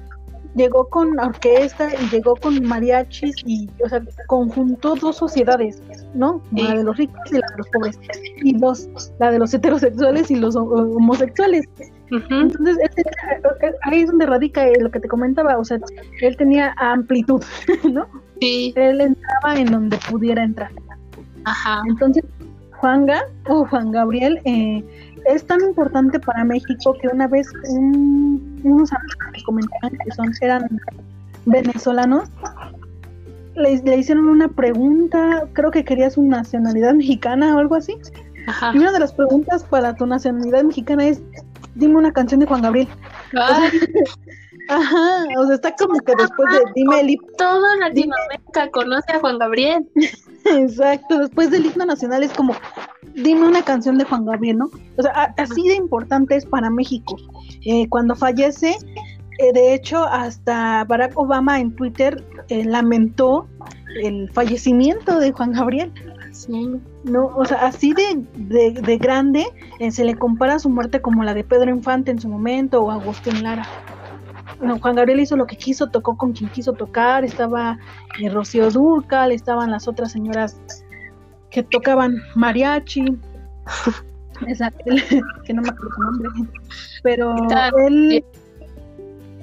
[0.56, 5.82] Llegó con orquesta y llegó con mariachis y, o sea, conjuntó dos sociedades,
[6.14, 6.40] ¿no?
[6.52, 7.98] La de los ricos y la de los pobres.
[8.36, 11.64] Y dos, la de los heterosexuales y los homosexuales.
[12.30, 12.78] Entonces,
[13.82, 15.78] ahí es donde radica lo que te comentaba, o sea,
[16.20, 17.42] él tenía amplitud,
[17.92, 18.06] ¿no?
[18.76, 20.70] Él entraba en donde pudiera entrar.
[21.44, 21.82] Ajá.
[21.88, 22.24] Entonces,
[22.72, 24.84] Juanga o Juan Gabriel eh,
[25.26, 30.80] es tan importante para México que una vez unos amigos que comentaban que son, eran
[31.46, 32.28] venezolanos,
[33.54, 37.96] le, le, hicieron una pregunta, creo que querías una nacionalidad mexicana o algo así.
[38.46, 38.72] Ajá.
[38.74, 41.22] Y una de las preguntas para tu nacionalidad mexicana es,
[41.74, 42.88] dime una canción de Juan Gabriel.
[43.36, 43.70] Ah.
[44.68, 47.28] Ajá, o sea, está como que después de dime el himno.
[47.36, 49.86] Todo Latinoamérica conoce a Juan Gabriel.
[50.44, 52.54] Exacto, después del himno nacional es como
[53.14, 54.70] dime una canción de Juan Gabriel, ¿no?
[54.96, 57.16] O sea, así de importante es para México.
[57.64, 58.76] Eh, cuando fallece,
[59.38, 63.46] eh, de hecho, hasta Barack Obama en Twitter eh, lamentó
[64.02, 65.92] el fallecimiento de Juan Gabriel.
[66.32, 66.80] Sí.
[67.04, 69.46] No, o sea, así de, de, de grande
[69.90, 73.42] se le compara su muerte como la de Pedro Infante en su momento o Agustín
[73.44, 73.68] Lara.
[74.58, 77.78] Juan Gabriel hizo lo que quiso, tocó con quien quiso tocar, estaba
[78.20, 80.60] eh, Rocío Durcal, estaban las otras señoras
[81.50, 83.04] que tocaban mariachi,
[84.46, 84.84] Exacto,
[85.44, 86.28] que no me acuerdo su nombre,
[87.02, 87.36] pero
[87.86, 88.24] él,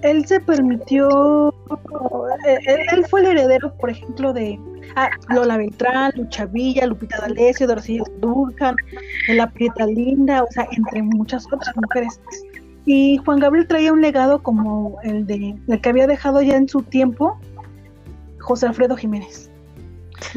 [0.02, 1.54] él se permitió,
[2.48, 4.60] eh, él, fue el heredero, por ejemplo, de
[4.96, 8.76] ah, Lola Beltrán, Lucha Villa, Lupita D'Alessio, Rocío Durcal,
[9.30, 12.20] La Prieta Linda, o sea, entre muchas otras mujeres.
[12.86, 16.68] Y Juan Gabriel traía un legado como el de el que había dejado ya en
[16.68, 17.40] su tiempo
[18.40, 19.52] José Alfredo Jiménez.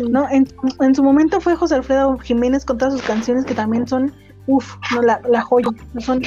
[0.08, 0.26] ¿no?
[0.30, 4.12] En, su momento fue José Alfredo Jiménez con todas sus canciones que también son,
[4.46, 6.22] uff, no, la, la joya, son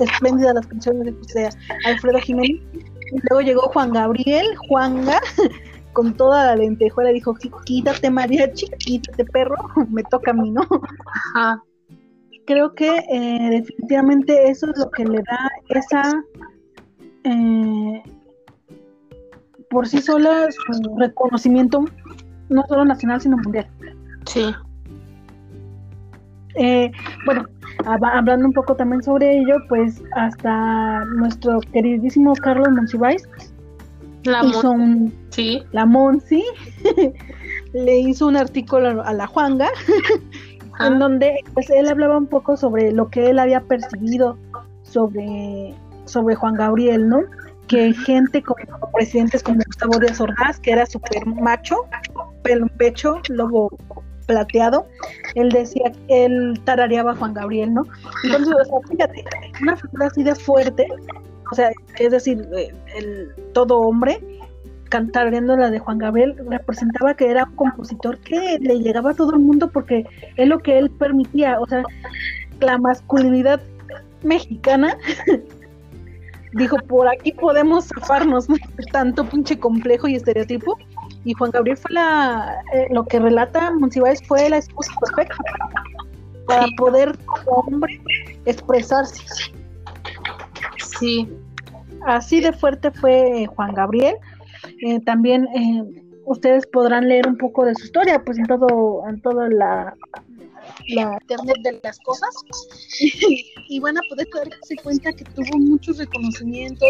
[0.00, 1.48] espléndidas las canciones de José
[1.84, 2.60] Alfredo Jiménez.
[3.30, 5.20] Luego llegó Juan Gabriel, Juanga,
[5.92, 9.56] con toda la lentejuela dijo, quítate María, quítate perro,
[9.90, 10.62] me toca a mí, ¿no?
[11.34, 11.62] Ajá.
[12.48, 16.24] Creo que eh, definitivamente eso es lo que le da esa,
[17.24, 18.02] eh,
[19.68, 21.84] por sí sola, su reconocimiento,
[22.48, 23.68] no solo nacional, sino mundial.
[24.24, 24.46] Sí.
[26.54, 26.90] Eh,
[27.26, 27.44] bueno,
[27.84, 33.28] hablando un poco también sobre ello, pues hasta nuestro queridísimo Carlos Monsiváis
[34.24, 35.62] La hizo un, Sí.
[35.72, 36.42] la Monsi
[37.74, 39.68] le hizo un artículo a la Juanga
[40.80, 44.38] en donde pues él hablaba un poco sobre lo que él había percibido
[44.82, 47.20] sobre sobre Juan Gabriel, ¿no?
[47.66, 51.76] Que gente como presidentes como Gustavo Díaz Ordaz, que era súper macho,
[52.42, 53.70] pelo en pecho, lobo
[54.26, 54.86] plateado,
[55.34, 57.82] él decía, él tarareaba a Juan Gabriel, ¿no?
[58.24, 59.24] Entonces, o sea, fíjate,
[59.62, 60.86] una figura así de fuerte,
[61.50, 64.20] o sea, es decir, eh, el, todo hombre,
[64.88, 69.32] cantareando la de Juan Gabriel, representaba que era un compositor que le llegaba a todo
[69.32, 71.82] el mundo porque es lo que él permitía, o sea,
[72.60, 73.60] la masculinidad
[74.22, 74.96] mexicana
[76.54, 78.56] dijo, por aquí podemos zafarnos ¿no?
[78.56, 80.76] de tanto pinche complejo y estereotipo.
[81.24, 85.36] Y Juan Gabriel fue la, eh, lo que relata Monsiváis fue la excusa perfecta
[86.46, 88.00] para poder como hombre
[88.46, 89.22] expresarse.
[90.78, 91.28] Sí.
[92.06, 94.16] Así de fuerte fue Juan Gabriel.
[94.82, 95.82] Eh, también eh,
[96.24, 99.96] ustedes podrán leer un poco de su historia, pues en todo, en toda la,
[100.88, 102.30] la internet de las cosas.
[103.68, 106.88] Y van a poder darse cuenta que tuvo muchos reconocimientos,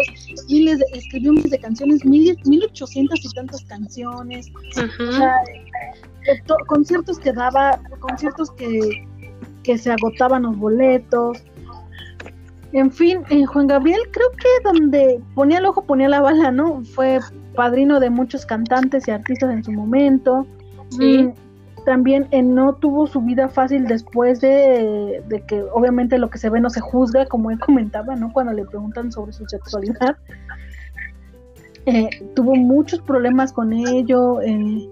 [0.49, 4.47] miles de, escribió miles de canciones, mil, mil ochocientas y tantas canciones,
[4.77, 5.33] o sea,
[6.45, 9.07] to- conciertos que daba, conciertos que,
[9.63, 11.37] que se agotaban los boletos.
[12.71, 16.83] En fin, eh, Juan Gabriel creo que donde ponía el ojo ponía la bala, ¿no?
[16.83, 17.19] Fue
[17.55, 20.45] padrino de muchos cantantes y artistas en su momento.
[20.89, 21.23] Sí.
[21.23, 21.33] Mm,
[21.85, 26.49] También eh, no tuvo su vida fácil después de, de que obviamente lo que se
[26.49, 28.31] ve no se juzga, como él comentaba, ¿no?
[28.31, 30.17] Cuando le preguntan sobre su sexualidad.
[31.85, 34.89] Eh, tuvo muchos problemas con ello, eh,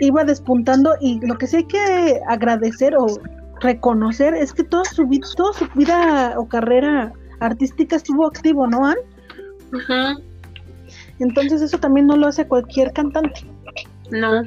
[0.00, 3.06] iba despuntando y lo que sí hay que agradecer o
[3.60, 8.86] reconocer es que toda su, vi- toda su vida o carrera artística estuvo activo, ¿no,
[8.86, 8.96] Ann?
[11.18, 13.46] Entonces eso también no lo hace cualquier cantante.
[14.10, 14.42] No.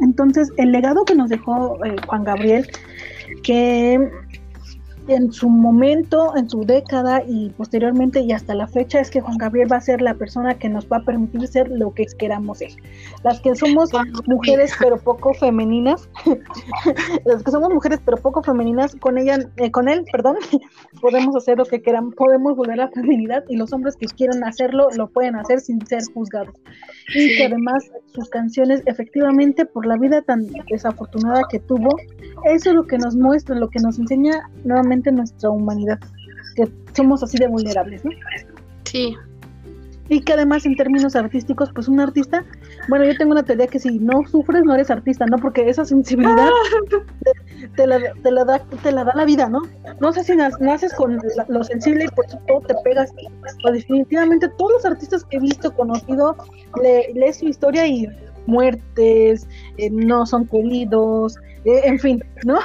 [0.00, 2.68] Entonces, el legado que nos dejó eh, Juan Gabriel,
[3.42, 4.10] que
[5.08, 9.36] en su momento, en su década y posteriormente y hasta la fecha, es que Juan
[9.38, 12.58] Gabriel va a ser la persona que nos va a permitir ser lo que queramos
[12.58, 12.72] ser.
[13.22, 13.90] Las que somos
[14.26, 16.08] mujeres pero poco femeninas,
[17.24, 20.36] las que somos mujeres pero poco femeninas, con ella, eh, con él, perdón,
[21.00, 24.44] podemos hacer lo que queramos, podemos volver a la feminidad y los hombres que quieran
[24.44, 26.54] hacerlo lo pueden hacer sin ser juzgados.
[27.14, 31.96] Y que además sus canciones, efectivamente, por la vida tan desafortunada que tuvo,
[32.44, 35.98] eso es lo que nos muestra, lo que nos enseña nuevamente nuestra humanidad,
[36.56, 38.10] que somos así de vulnerables, ¿no?
[38.84, 39.14] Sí.
[40.10, 42.44] Y que además en términos artísticos, pues un artista,
[42.88, 45.38] bueno, yo tengo una teoría que si no sufres no eres artista, ¿no?
[45.38, 46.50] Porque esa sensibilidad
[46.90, 49.62] te, te la, te la da, te la da la vida, ¿no?
[50.00, 53.10] No sé si naces con lo sensible y por eso todo te pegas,
[53.64, 56.36] o definitivamente todos los artistas que he visto, conocido,
[56.82, 58.06] le, lees su historia y
[58.46, 59.46] muertes,
[59.78, 62.58] eh, no son queridos, eh, en fin, ¿no?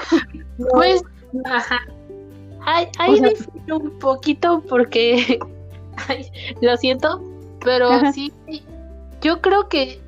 [0.58, 1.02] No, Pues,
[1.46, 1.80] ajá.
[2.66, 5.40] Ahí, ahí O sea- difiero un poquito porque
[6.10, 6.26] ay,
[6.62, 7.24] lo siento,
[7.64, 8.12] pero Ajá.
[8.12, 8.32] sí,
[9.22, 10.00] yo creo que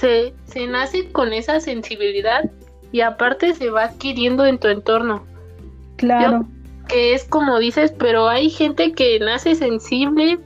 [0.00, 2.50] se, se nace con esa sensibilidad
[2.90, 5.24] y aparte se va adquiriendo en tu entorno,
[5.96, 6.46] claro.
[6.88, 10.38] que es como dices, pero hay gente que nace sensible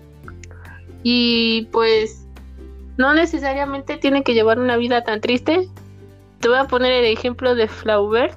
[1.02, 2.21] y pues
[2.96, 5.68] no necesariamente tiene que llevar una vida tan triste.
[6.40, 8.37] Te voy a poner el ejemplo de Flaubert,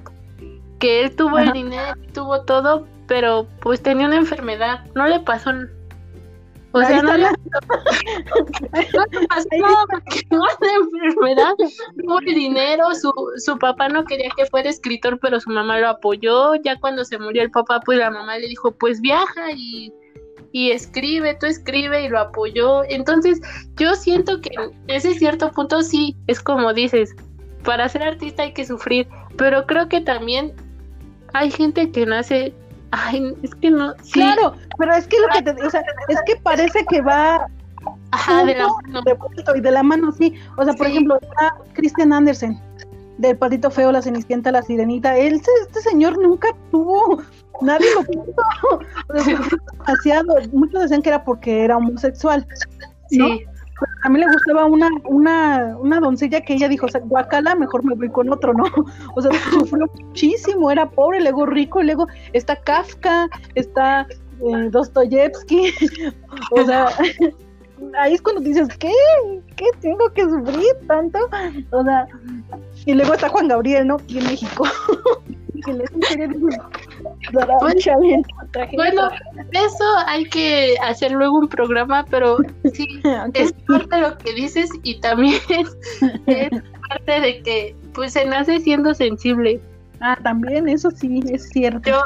[0.78, 5.50] que él tuvo el dinero, tuvo todo, pero pues tenía una enfermedad, no le pasó
[6.72, 11.54] o Ahí sea, no le, no pasó nada porque no la enfermedad,
[11.96, 15.88] tuvo el dinero, su, su papá no quería que fuera escritor, pero su mamá lo
[15.88, 19.92] apoyó, ya cuando se murió el papá, pues la mamá le dijo, pues viaja y,
[20.56, 23.42] y escribe, tú escribe y lo apoyó, entonces
[23.76, 27.14] yo siento que en ese cierto punto sí, es como dices,
[27.62, 29.06] para ser artista hay que sufrir,
[29.36, 30.54] pero creo que también
[31.34, 32.54] hay gente que nace,
[32.90, 36.22] ay, es que no, sí, Claro, pero es que lo que te, o sea, es
[36.24, 37.46] que parece que va
[38.12, 39.02] ajá, de la mano.
[39.02, 39.18] de
[39.58, 40.32] y de la mano, sí.
[40.56, 40.92] O sea, por Sí.
[40.92, 42.58] ejemplo, está Christian Andersen,
[43.18, 45.16] del Patito Feo, La Cenicienta, La Sirenita.
[45.16, 47.22] Él, se- este señor nunca tuvo,
[47.62, 48.80] nadie lo puso.
[49.78, 50.34] Demasiado.
[50.52, 52.46] Muchos decían que era porque era homosexual.
[53.12, 53.26] ¿no?
[53.28, 53.44] Sí,
[54.04, 57.84] a mí le gustaba una, una, una doncella que ella dijo, o sea, guacala, mejor
[57.84, 58.64] me voy con otro, ¿no?
[59.16, 64.06] O sea, sufrió muchísimo, era pobre, luego rico, luego está Kafka, está
[64.40, 65.72] eh, Dostoyevsky,
[66.52, 66.88] o sea,
[68.00, 68.92] ahí es cuando dices, ¿qué?
[69.56, 71.18] ¿Qué tengo que sufrir tanto?
[71.70, 72.08] O sea,
[72.86, 73.98] y luego está Juan Gabriel, ¿no?
[74.08, 74.64] Y en México.
[75.64, 75.84] que le
[78.74, 79.08] bueno,
[79.52, 82.38] eso hay que hacer luego un programa, pero
[82.72, 82.86] sí,
[83.34, 85.40] es parte de lo que dices y también
[86.26, 86.50] es
[86.88, 89.60] parte de que pues se nace siendo sensible.
[90.00, 91.90] Ah, también, eso sí, es cierto.
[91.90, 92.00] Yo,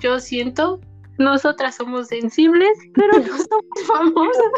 [0.00, 0.80] yo siento
[1.18, 4.52] nosotras somos sensibles, pero no somos famosas.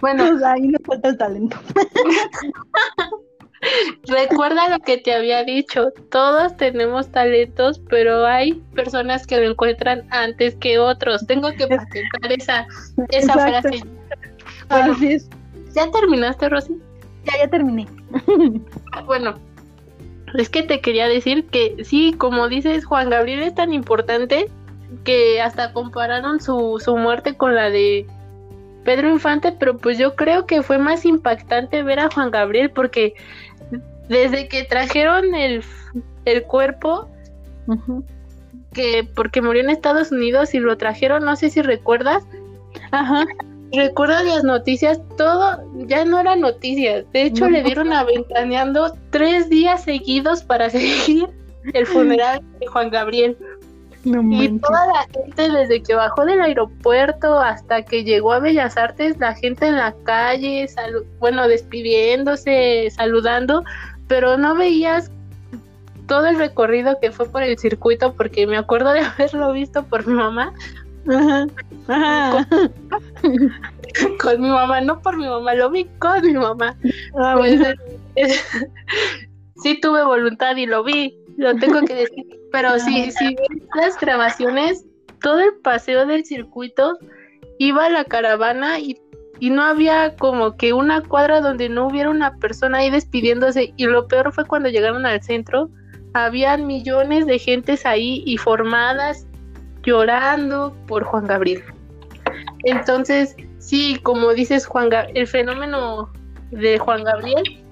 [0.00, 1.56] Bueno, pues ahí nos falta el talento.
[4.06, 10.06] Recuerda lo que te había dicho, todos tenemos talentos, pero hay personas que lo encuentran
[10.10, 11.26] antes que otros.
[11.26, 12.66] Tengo que patentar esa,
[13.10, 13.82] esa frase.
[14.68, 14.96] Bueno,
[15.74, 16.76] ¿Ya terminaste, Rosy?
[17.24, 17.86] Ya, ya terminé.
[19.04, 19.34] bueno,
[20.34, 24.48] es que te quería decir que sí, como dices, Juan Gabriel es tan importante
[25.04, 28.06] que hasta compararon su, su muerte con la de
[28.84, 33.14] Pedro Infante, pero pues yo creo que fue más impactante ver a Juan Gabriel porque
[34.08, 35.62] desde que trajeron el,
[36.24, 37.08] el cuerpo,
[38.72, 42.24] que porque murió en Estados Unidos y lo trajeron, no sé si recuerdas.
[42.90, 43.26] Ajá.
[43.72, 47.04] Recuerdo las noticias, todo ya no era noticias.
[47.12, 51.28] De hecho, le dieron aventaneando tres días seguidos para seguir
[51.74, 53.36] el funeral de Juan Gabriel
[54.06, 59.18] y toda la gente, desde que bajó del aeropuerto hasta que llegó a Bellas Artes,
[59.18, 60.66] la gente en la calle,
[61.18, 63.64] bueno, despidiéndose, saludando,
[64.08, 65.10] pero no veías
[66.06, 70.06] todo el recorrido que fue por el circuito, porque me acuerdo de haberlo visto por
[70.06, 70.52] mi mamá.
[74.20, 76.76] Con, mi mamá, no por mi mamá, lo vi con mi mamá.
[77.16, 77.60] Ah, pues,
[79.62, 82.24] sí tuve voluntad y lo vi, lo tengo que decir.
[82.52, 83.36] Pero sí, sí,
[83.74, 84.84] las grabaciones,
[85.20, 86.98] todo el paseo del circuito
[87.58, 88.98] iba a la caravana y,
[89.38, 93.72] y no había como que una cuadra donde no hubiera una persona ahí despidiéndose.
[93.76, 95.68] Y lo peor fue cuando llegaron al centro,
[96.14, 99.26] habían millones de gentes ahí y formadas
[99.82, 101.62] llorando por Juan Gabriel.
[102.64, 106.10] Entonces, sí, como dices Juan, el fenómeno
[106.50, 107.64] de Juan Gabriel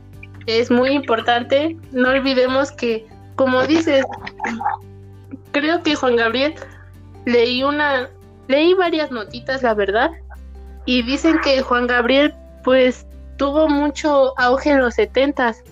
[0.47, 1.77] es muy importante.
[1.93, 3.07] No olvidemos que
[3.37, 4.05] como dices,
[5.51, 6.55] creo que Juan Gabriel
[7.27, 8.09] leí una,
[8.49, 10.11] leí varias notitas, la verdad,
[10.87, 13.07] y dicen que Juan Gabriel, pues,
[13.37, 15.63] tuvo mucho auge en los setentas,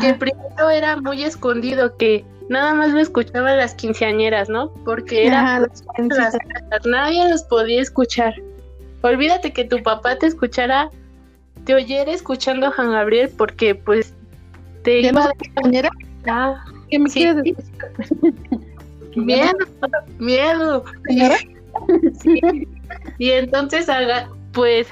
[0.00, 4.72] que primero era muy escondido, que nada más lo escuchaban las quinceañeras, ¿no?
[4.84, 5.66] Porque era
[6.84, 8.34] nadie los podía escuchar.
[9.02, 10.90] Olvídate que tu papá te escuchara,
[11.64, 14.14] te oyera escuchando a Juan Gabriel, porque pues
[14.82, 15.32] te iba a...
[16.26, 17.56] Ah, ¿Qué me quieres decir?
[19.14, 19.52] miedo,
[20.18, 20.84] miedo.
[23.18, 23.88] Y entonces,
[24.52, 24.88] pues,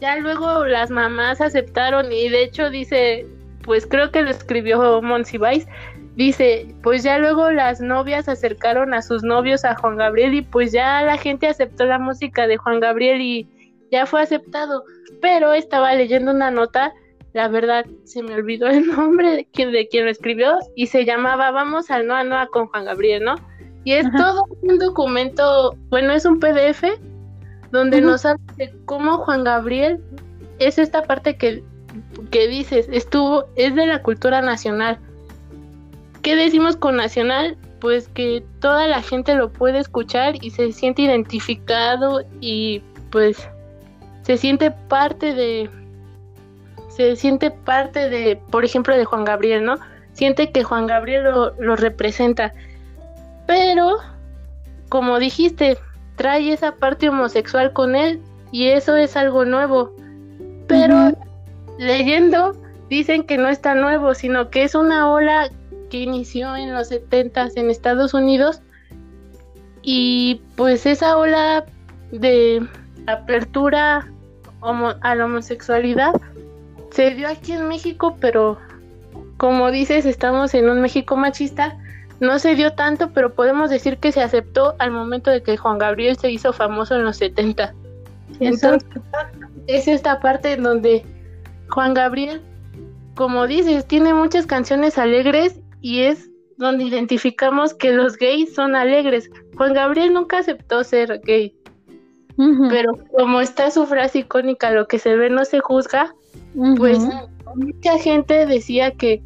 [0.00, 3.26] ya luego las mamás aceptaron y de hecho dice,
[3.62, 5.66] pues creo que lo escribió Monsiváis,
[6.14, 10.72] dice, pues ya luego las novias acercaron a sus novios a Juan Gabriel y pues
[10.72, 13.48] ya la gente aceptó la música de Juan Gabriel y
[13.90, 14.84] ya fue aceptado.
[15.22, 16.92] Pero estaba leyendo una nota
[17.36, 21.50] la verdad se me olvidó el nombre de de quien lo escribió y se llamaba
[21.50, 23.34] Vamos al Noa Noa con Juan Gabriel, ¿no?
[23.86, 26.82] Y es todo un documento, bueno, es un PDF
[27.70, 30.02] donde nos habla de cómo Juan Gabriel
[30.58, 31.62] es esta parte que,
[32.32, 34.98] que dices, estuvo, es de la cultura nacional.
[36.22, 37.56] ¿Qué decimos con nacional?
[37.78, 42.82] Pues que toda la gente lo puede escuchar y se siente identificado y
[43.12, 43.48] pues
[44.22, 45.70] se siente parte de,
[46.88, 49.76] se siente parte de, por ejemplo, de Juan Gabriel, ¿no?
[50.12, 52.52] Siente que Juan Gabriel lo, representa.
[53.46, 53.98] Pero,
[54.88, 55.78] como dijiste,
[56.16, 58.20] trae esa parte homosexual con él
[58.50, 59.92] y eso es algo nuevo.
[60.66, 61.12] Pero
[61.78, 62.52] leyendo,
[62.88, 65.50] dicen que no es tan nuevo, sino que es una ola
[65.90, 68.60] que inició en los 70 en Estados Unidos
[69.82, 71.64] y pues esa ola
[72.10, 72.66] de
[73.06, 74.08] apertura
[74.60, 76.12] a la homosexualidad
[76.90, 78.58] se dio aquí en México, pero
[79.36, 81.78] como dices, estamos en un México machista.
[82.20, 85.78] No se dio tanto, pero podemos decir que se aceptó al momento de que Juan
[85.78, 87.74] Gabriel se hizo famoso en los 70.
[88.40, 88.88] Entonces,
[89.66, 91.04] es esta parte en donde
[91.68, 92.40] Juan Gabriel,
[93.14, 99.30] como dices, tiene muchas canciones alegres y es donde identificamos que los gays son alegres.
[99.56, 101.54] Juan Gabriel nunca aceptó ser gay.
[102.68, 106.14] Pero como está su frase icónica, lo que se ve no se juzga,
[106.76, 106.98] pues
[107.54, 109.22] mucha gente decía que,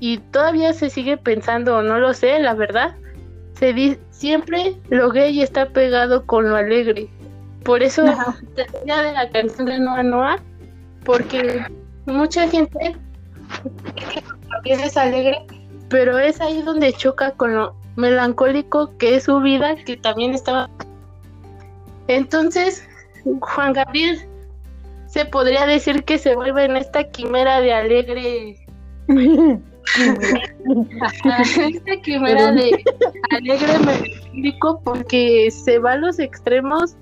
[0.00, 2.94] y todavía se sigue pensando, no lo sé, la verdad,
[3.54, 7.08] se dice, siempre lo gay está pegado con lo alegre.
[7.64, 8.04] Por eso
[8.54, 10.38] decía de la canción de Noa Noa,
[11.04, 11.64] porque
[12.04, 12.96] mucha gente
[14.64, 15.44] es alegre,
[15.88, 20.68] pero es ahí donde choca con lo melancólico que es su vida, que también estaba.
[22.08, 22.86] Entonces,
[23.40, 24.20] Juan Gabriel
[25.06, 28.66] se podría decir que se vuelve en esta quimera de alegre.
[31.24, 32.84] esta quimera de
[33.30, 36.96] alegre melancólico porque se va a los extremos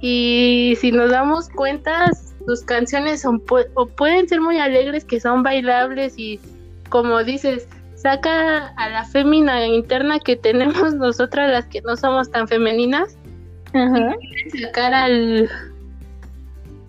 [0.00, 2.10] y si nos damos cuenta
[2.46, 3.42] sus canciones son
[3.74, 6.40] o pueden ser muy alegres que son bailables y
[6.88, 12.48] como dices saca a la fémina interna que tenemos nosotras las que no somos tan
[12.48, 13.16] femeninas
[13.74, 15.50] y sacar al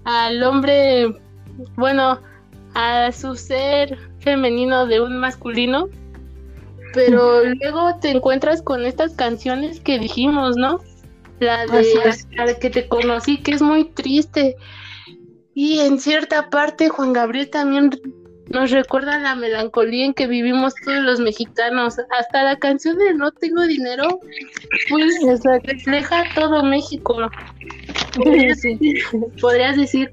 [0.06, 1.20] al hombre
[1.76, 2.20] bueno
[2.74, 5.90] a su ser femenino de un masculino
[6.94, 10.80] pero luego te encuentras con estas canciones que dijimos, ¿no?
[11.40, 11.86] La de
[12.32, 14.56] la que te conocí, que es muy triste.
[15.54, 17.90] Y en cierta parte Juan Gabriel también
[18.50, 21.96] nos recuerda la melancolía en que vivimos todos los mexicanos.
[22.18, 24.20] Hasta la canción de No tengo dinero,
[24.90, 27.16] pues refleja todo México.
[29.42, 30.12] Podrías, decir,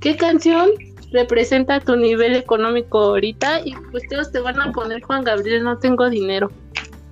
[0.00, 0.70] ¿qué canción
[1.12, 3.60] representa tu nivel económico ahorita?
[3.64, 6.50] Y pues todos te van a poner Juan Gabriel, no tengo dinero.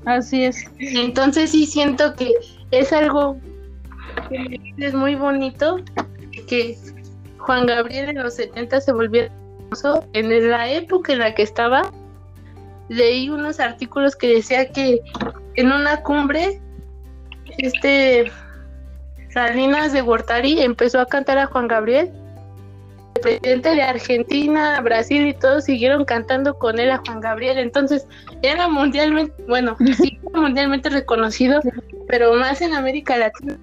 [0.05, 0.65] Así es.
[0.79, 2.33] Entonces sí siento que
[2.71, 3.37] es algo
[4.79, 5.79] es muy bonito
[6.49, 6.77] que
[7.39, 9.31] Juan Gabriel en los 70 se volviera
[9.71, 10.05] famoso.
[10.13, 11.91] En la época en la que estaba,
[12.89, 15.01] leí unos artículos que decía que
[15.57, 16.61] en una cumbre,
[17.59, 18.31] este
[19.33, 22.11] Salinas de Gortari empezó a cantar a Juan Gabriel.
[23.21, 27.59] Presidente de Argentina, Brasil y todos siguieron cantando con él a Juan Gabriel.
[27.59, 28.07] Entonces
[28.43, 31.61] era mundialmente, bueno, sí, mundialmente reconocido,
[32.09, 33.59] pero más en América Latina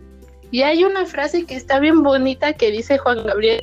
[0.51, 3.62] y hay una frase que está bien bonita que dice Juan Gabriel,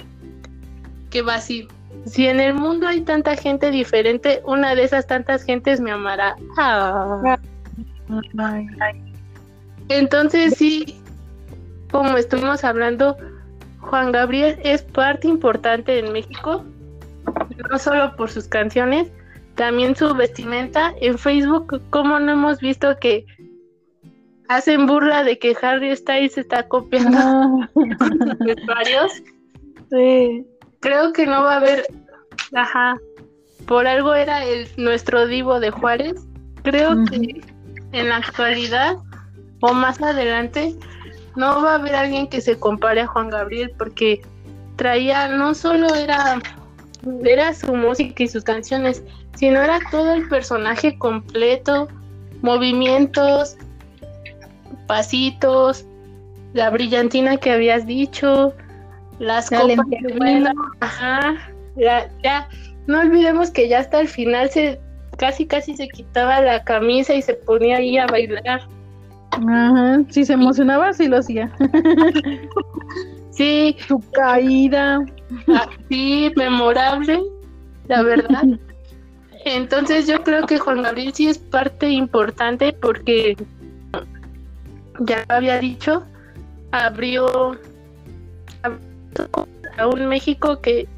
[1.10, 1.68] que va así,
[2.04, 6.36] si en el mundo hay tanta gente diferente, una de esas tantas gentes me amará.
[6.58, 7.38] Ah.
[9.88, 11.00] Entonces sí,
[11.90, 13.16] como estuvimos hablando,
[13.88, 16.64] Juan Gabriel es parte importante en México,
[17.70, 19.10] no solo por sus canciones,
[19.54, 20.94] también su vestimenta.
[21.00, 23.26] En Facebook, como no hemos visto que
[24.48, 27.68] hacen burla de que Harry Styles está copiando ah.
[28.66, 29.12] varios.
[29.90, 30.46] Sí.
[30.80, 31.86] Creo que no va a haber,
[32.54, 32.96] ajá,
[33.66, 36.26] por algo era el nuestro divo de Juárez.
[36.62, 37.40] Creo que
[37.92, 38.96] en la actualidad
[39.60, 40.74] o más adelante
[41.36, 44.22] no va a haber alguien que se compare a Juan Gabriel porque
[44.76, 46.40] traía no solo era
[47.24, 49.02] era su música y sus canciones,
[49.34, 51.88] sino era todo el personaje completo,
[52.40, 53.56] movimientos,
[54.86, 55.84] pasitos,
[56.54, 58.54] la brillantina que habías dicho,
[59.18, 59.78] las copas
[60.80, 61.34] ajá,
[61.76, 62.48] ya, ya,
[62.86, 64.80] no olvidemos que ya hasta el final se
[65.18, 68.62] casi casi se quitaba la camisa y se ponía ahí a bailar.
[69.36, 71.50] Ajá, si se emocionaba, sí lo hacía.
[73.30, 73.76] sí.
[73.86, 75.04] Su caída.
[75.48, 77.22] Ah, sí, memorable,
[77.88, 78.44] la verdad.
[79.44, 83.36] Entonces yo creo que Juan Gabriel sí es parte importante porque
[85.00, 86.04] ya había dicho,
[86.70, 87.58] abrió,
[89.76, 90.88] a un México que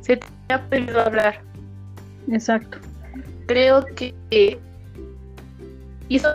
[0.00, 1.40] se tenía pedido hablar.
[2.30, 2.78] Exacto.
[3.46, 4.14] Creo que
[6.08, 6.34] hizo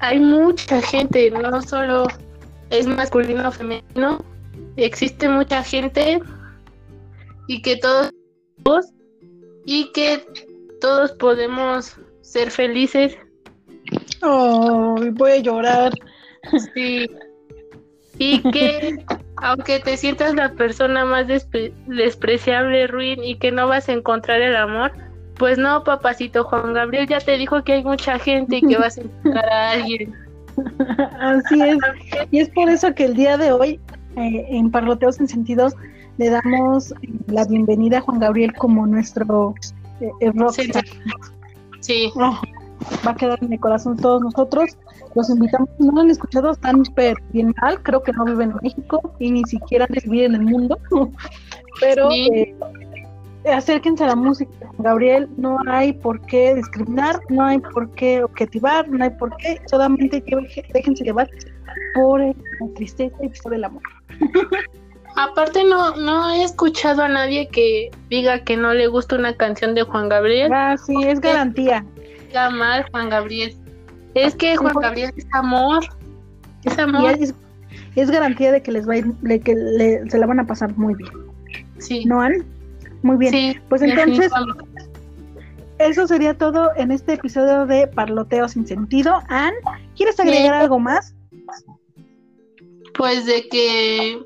[0.00, 2.06] hay mucha gente, no solo
[2.70, 4.24] es masculino o femenino,
[4.76, 6.20] existe mucha gente
[7.48, 8.10] y que todos
[9.64, 10.24] y que
[10.80, 13.16] todos podemos ser felices
[14.22, 15.92] Oh, voy a llorar.
[16.74, 17.06] Sí.
[18.18, 19.04] Y que
[19.36, 21.26] aunque te sientas la persona más
[21.86, 24.92] despreciable, ruin y que no vas a encontrar el amor,
[25.40, 28.98] pues no, papacito Juan Gabriel ya te dijo que hay mucha gente y que vas
[28.98, 30.14] a encontrar a alguien.
[31.18, 31.78] Así es.
[32.30, 33.80] Y es por eso que el día de hoy,
[34.16, 35.74] eh, en Parloteos en Sentidos,
[36.18, 36.92] le damos
[37.26, 39.54] la bienvenida a Juan Gabriel como nuestro
[40.02, 40.32] eh, eh
[41.80, 42.12] Sí.
[42.16, 42.38] Oh
[43.06, 44.76] va a quedar en mi corazón todos nosotros.
[45.14, 46.82] Los invitamos, no lo han escuchado, están
[47.32, 50.78] bien mal, creo que no viven en México y ni siquiera viven en el mundo,
[51.80, 52.54] pero eh,
[53.48, 54.52] acérquense a la música.
[54.78, 59.60] Gabriel, no hay por qué discriminar, no hay por qué objetivar, no hay por qué,
[59.66, 60.22] solamente
[60.72, 61.28] déjense llevar
[61.94, 62.34] por la
[62.74, 63.82] tristeza y por el amor.
[65.16, 69.74] Aparte no, no he escuchado a nadie que diga que no le gusta una canción
[69.74, 70.52] de Juan Gabriel.
[70.52, 71.84] Ah, sí, es garantía.
[72.28, 73.56] Diga mal Juan Gabriel.
[74.14, 75.84] Es que Juan Gabriel es amor.
[76.64, 77.16] Es amor.
[77.96, 79.54] Es, garantía de que les va a ir, de que
[80.08, 81.10] se la van a pasar muy bien.
[81.78, 82.04] Sí.
[82.04, 82.44] ¿No, Ann?
[83.02, 83.62] Muy bien.
[83.68, 84.30] pues entonces,
[85.78, 89.22] eso sería todo en este episodio de Parloteo sin sentido.
[89.28, 89.54] Ann,
[89.96, 91.14] ¿quieres agregar algo más?
[92.94, 94.18] Pues de que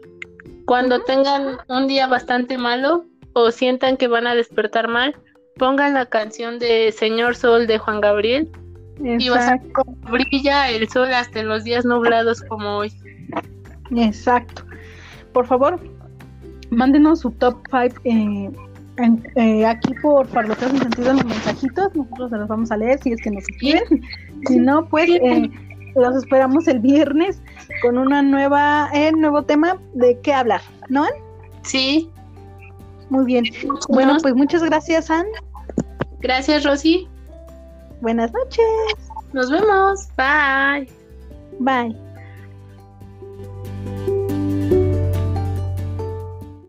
[0.65, 3.05] cuando tengan un día bastante malo
[3.35, 5.15] o sientan que van a despertar mal,
[5.57, 8.51] pongan la canción de Señor Sol de Juan Gabriel
[9.03, 9.61] y vas a
[10.11, 12.93] brilla el sol hasta en los días nublados como hoy.
[13.97, 14.65] Exacto.
[15.33, 15.81] Por favor,
[16.71, 18.51] mándenos su top 5 eh,
[19.37, 21.95] eh, aquí por Parloteo sin sentido en los mensajitos.
[21.95, 24.03] Nosotros se los vamos a leer si es que nos escriben.
[24.47, 25.51] Si no, pues eh,
[25.97, 27.41] los esperamos el viernes
[27.83, 31.07] con una nueva, eh, nuevo tema de qué hablar, ¿no?
[31.63, 32.11] Sí.
[33.11, 33.45] Muy bien.
[33.89, 35.27] Bueno, pues muchas gracias, Ann.
[36.21, 37.09] Gracias, Rosy.
[38.01, 38.65] Buenas noches.
[39.33, 40.09] Nos vemos.
[40.17, 40.89] Bye.
[41.61, 42.14] Bye.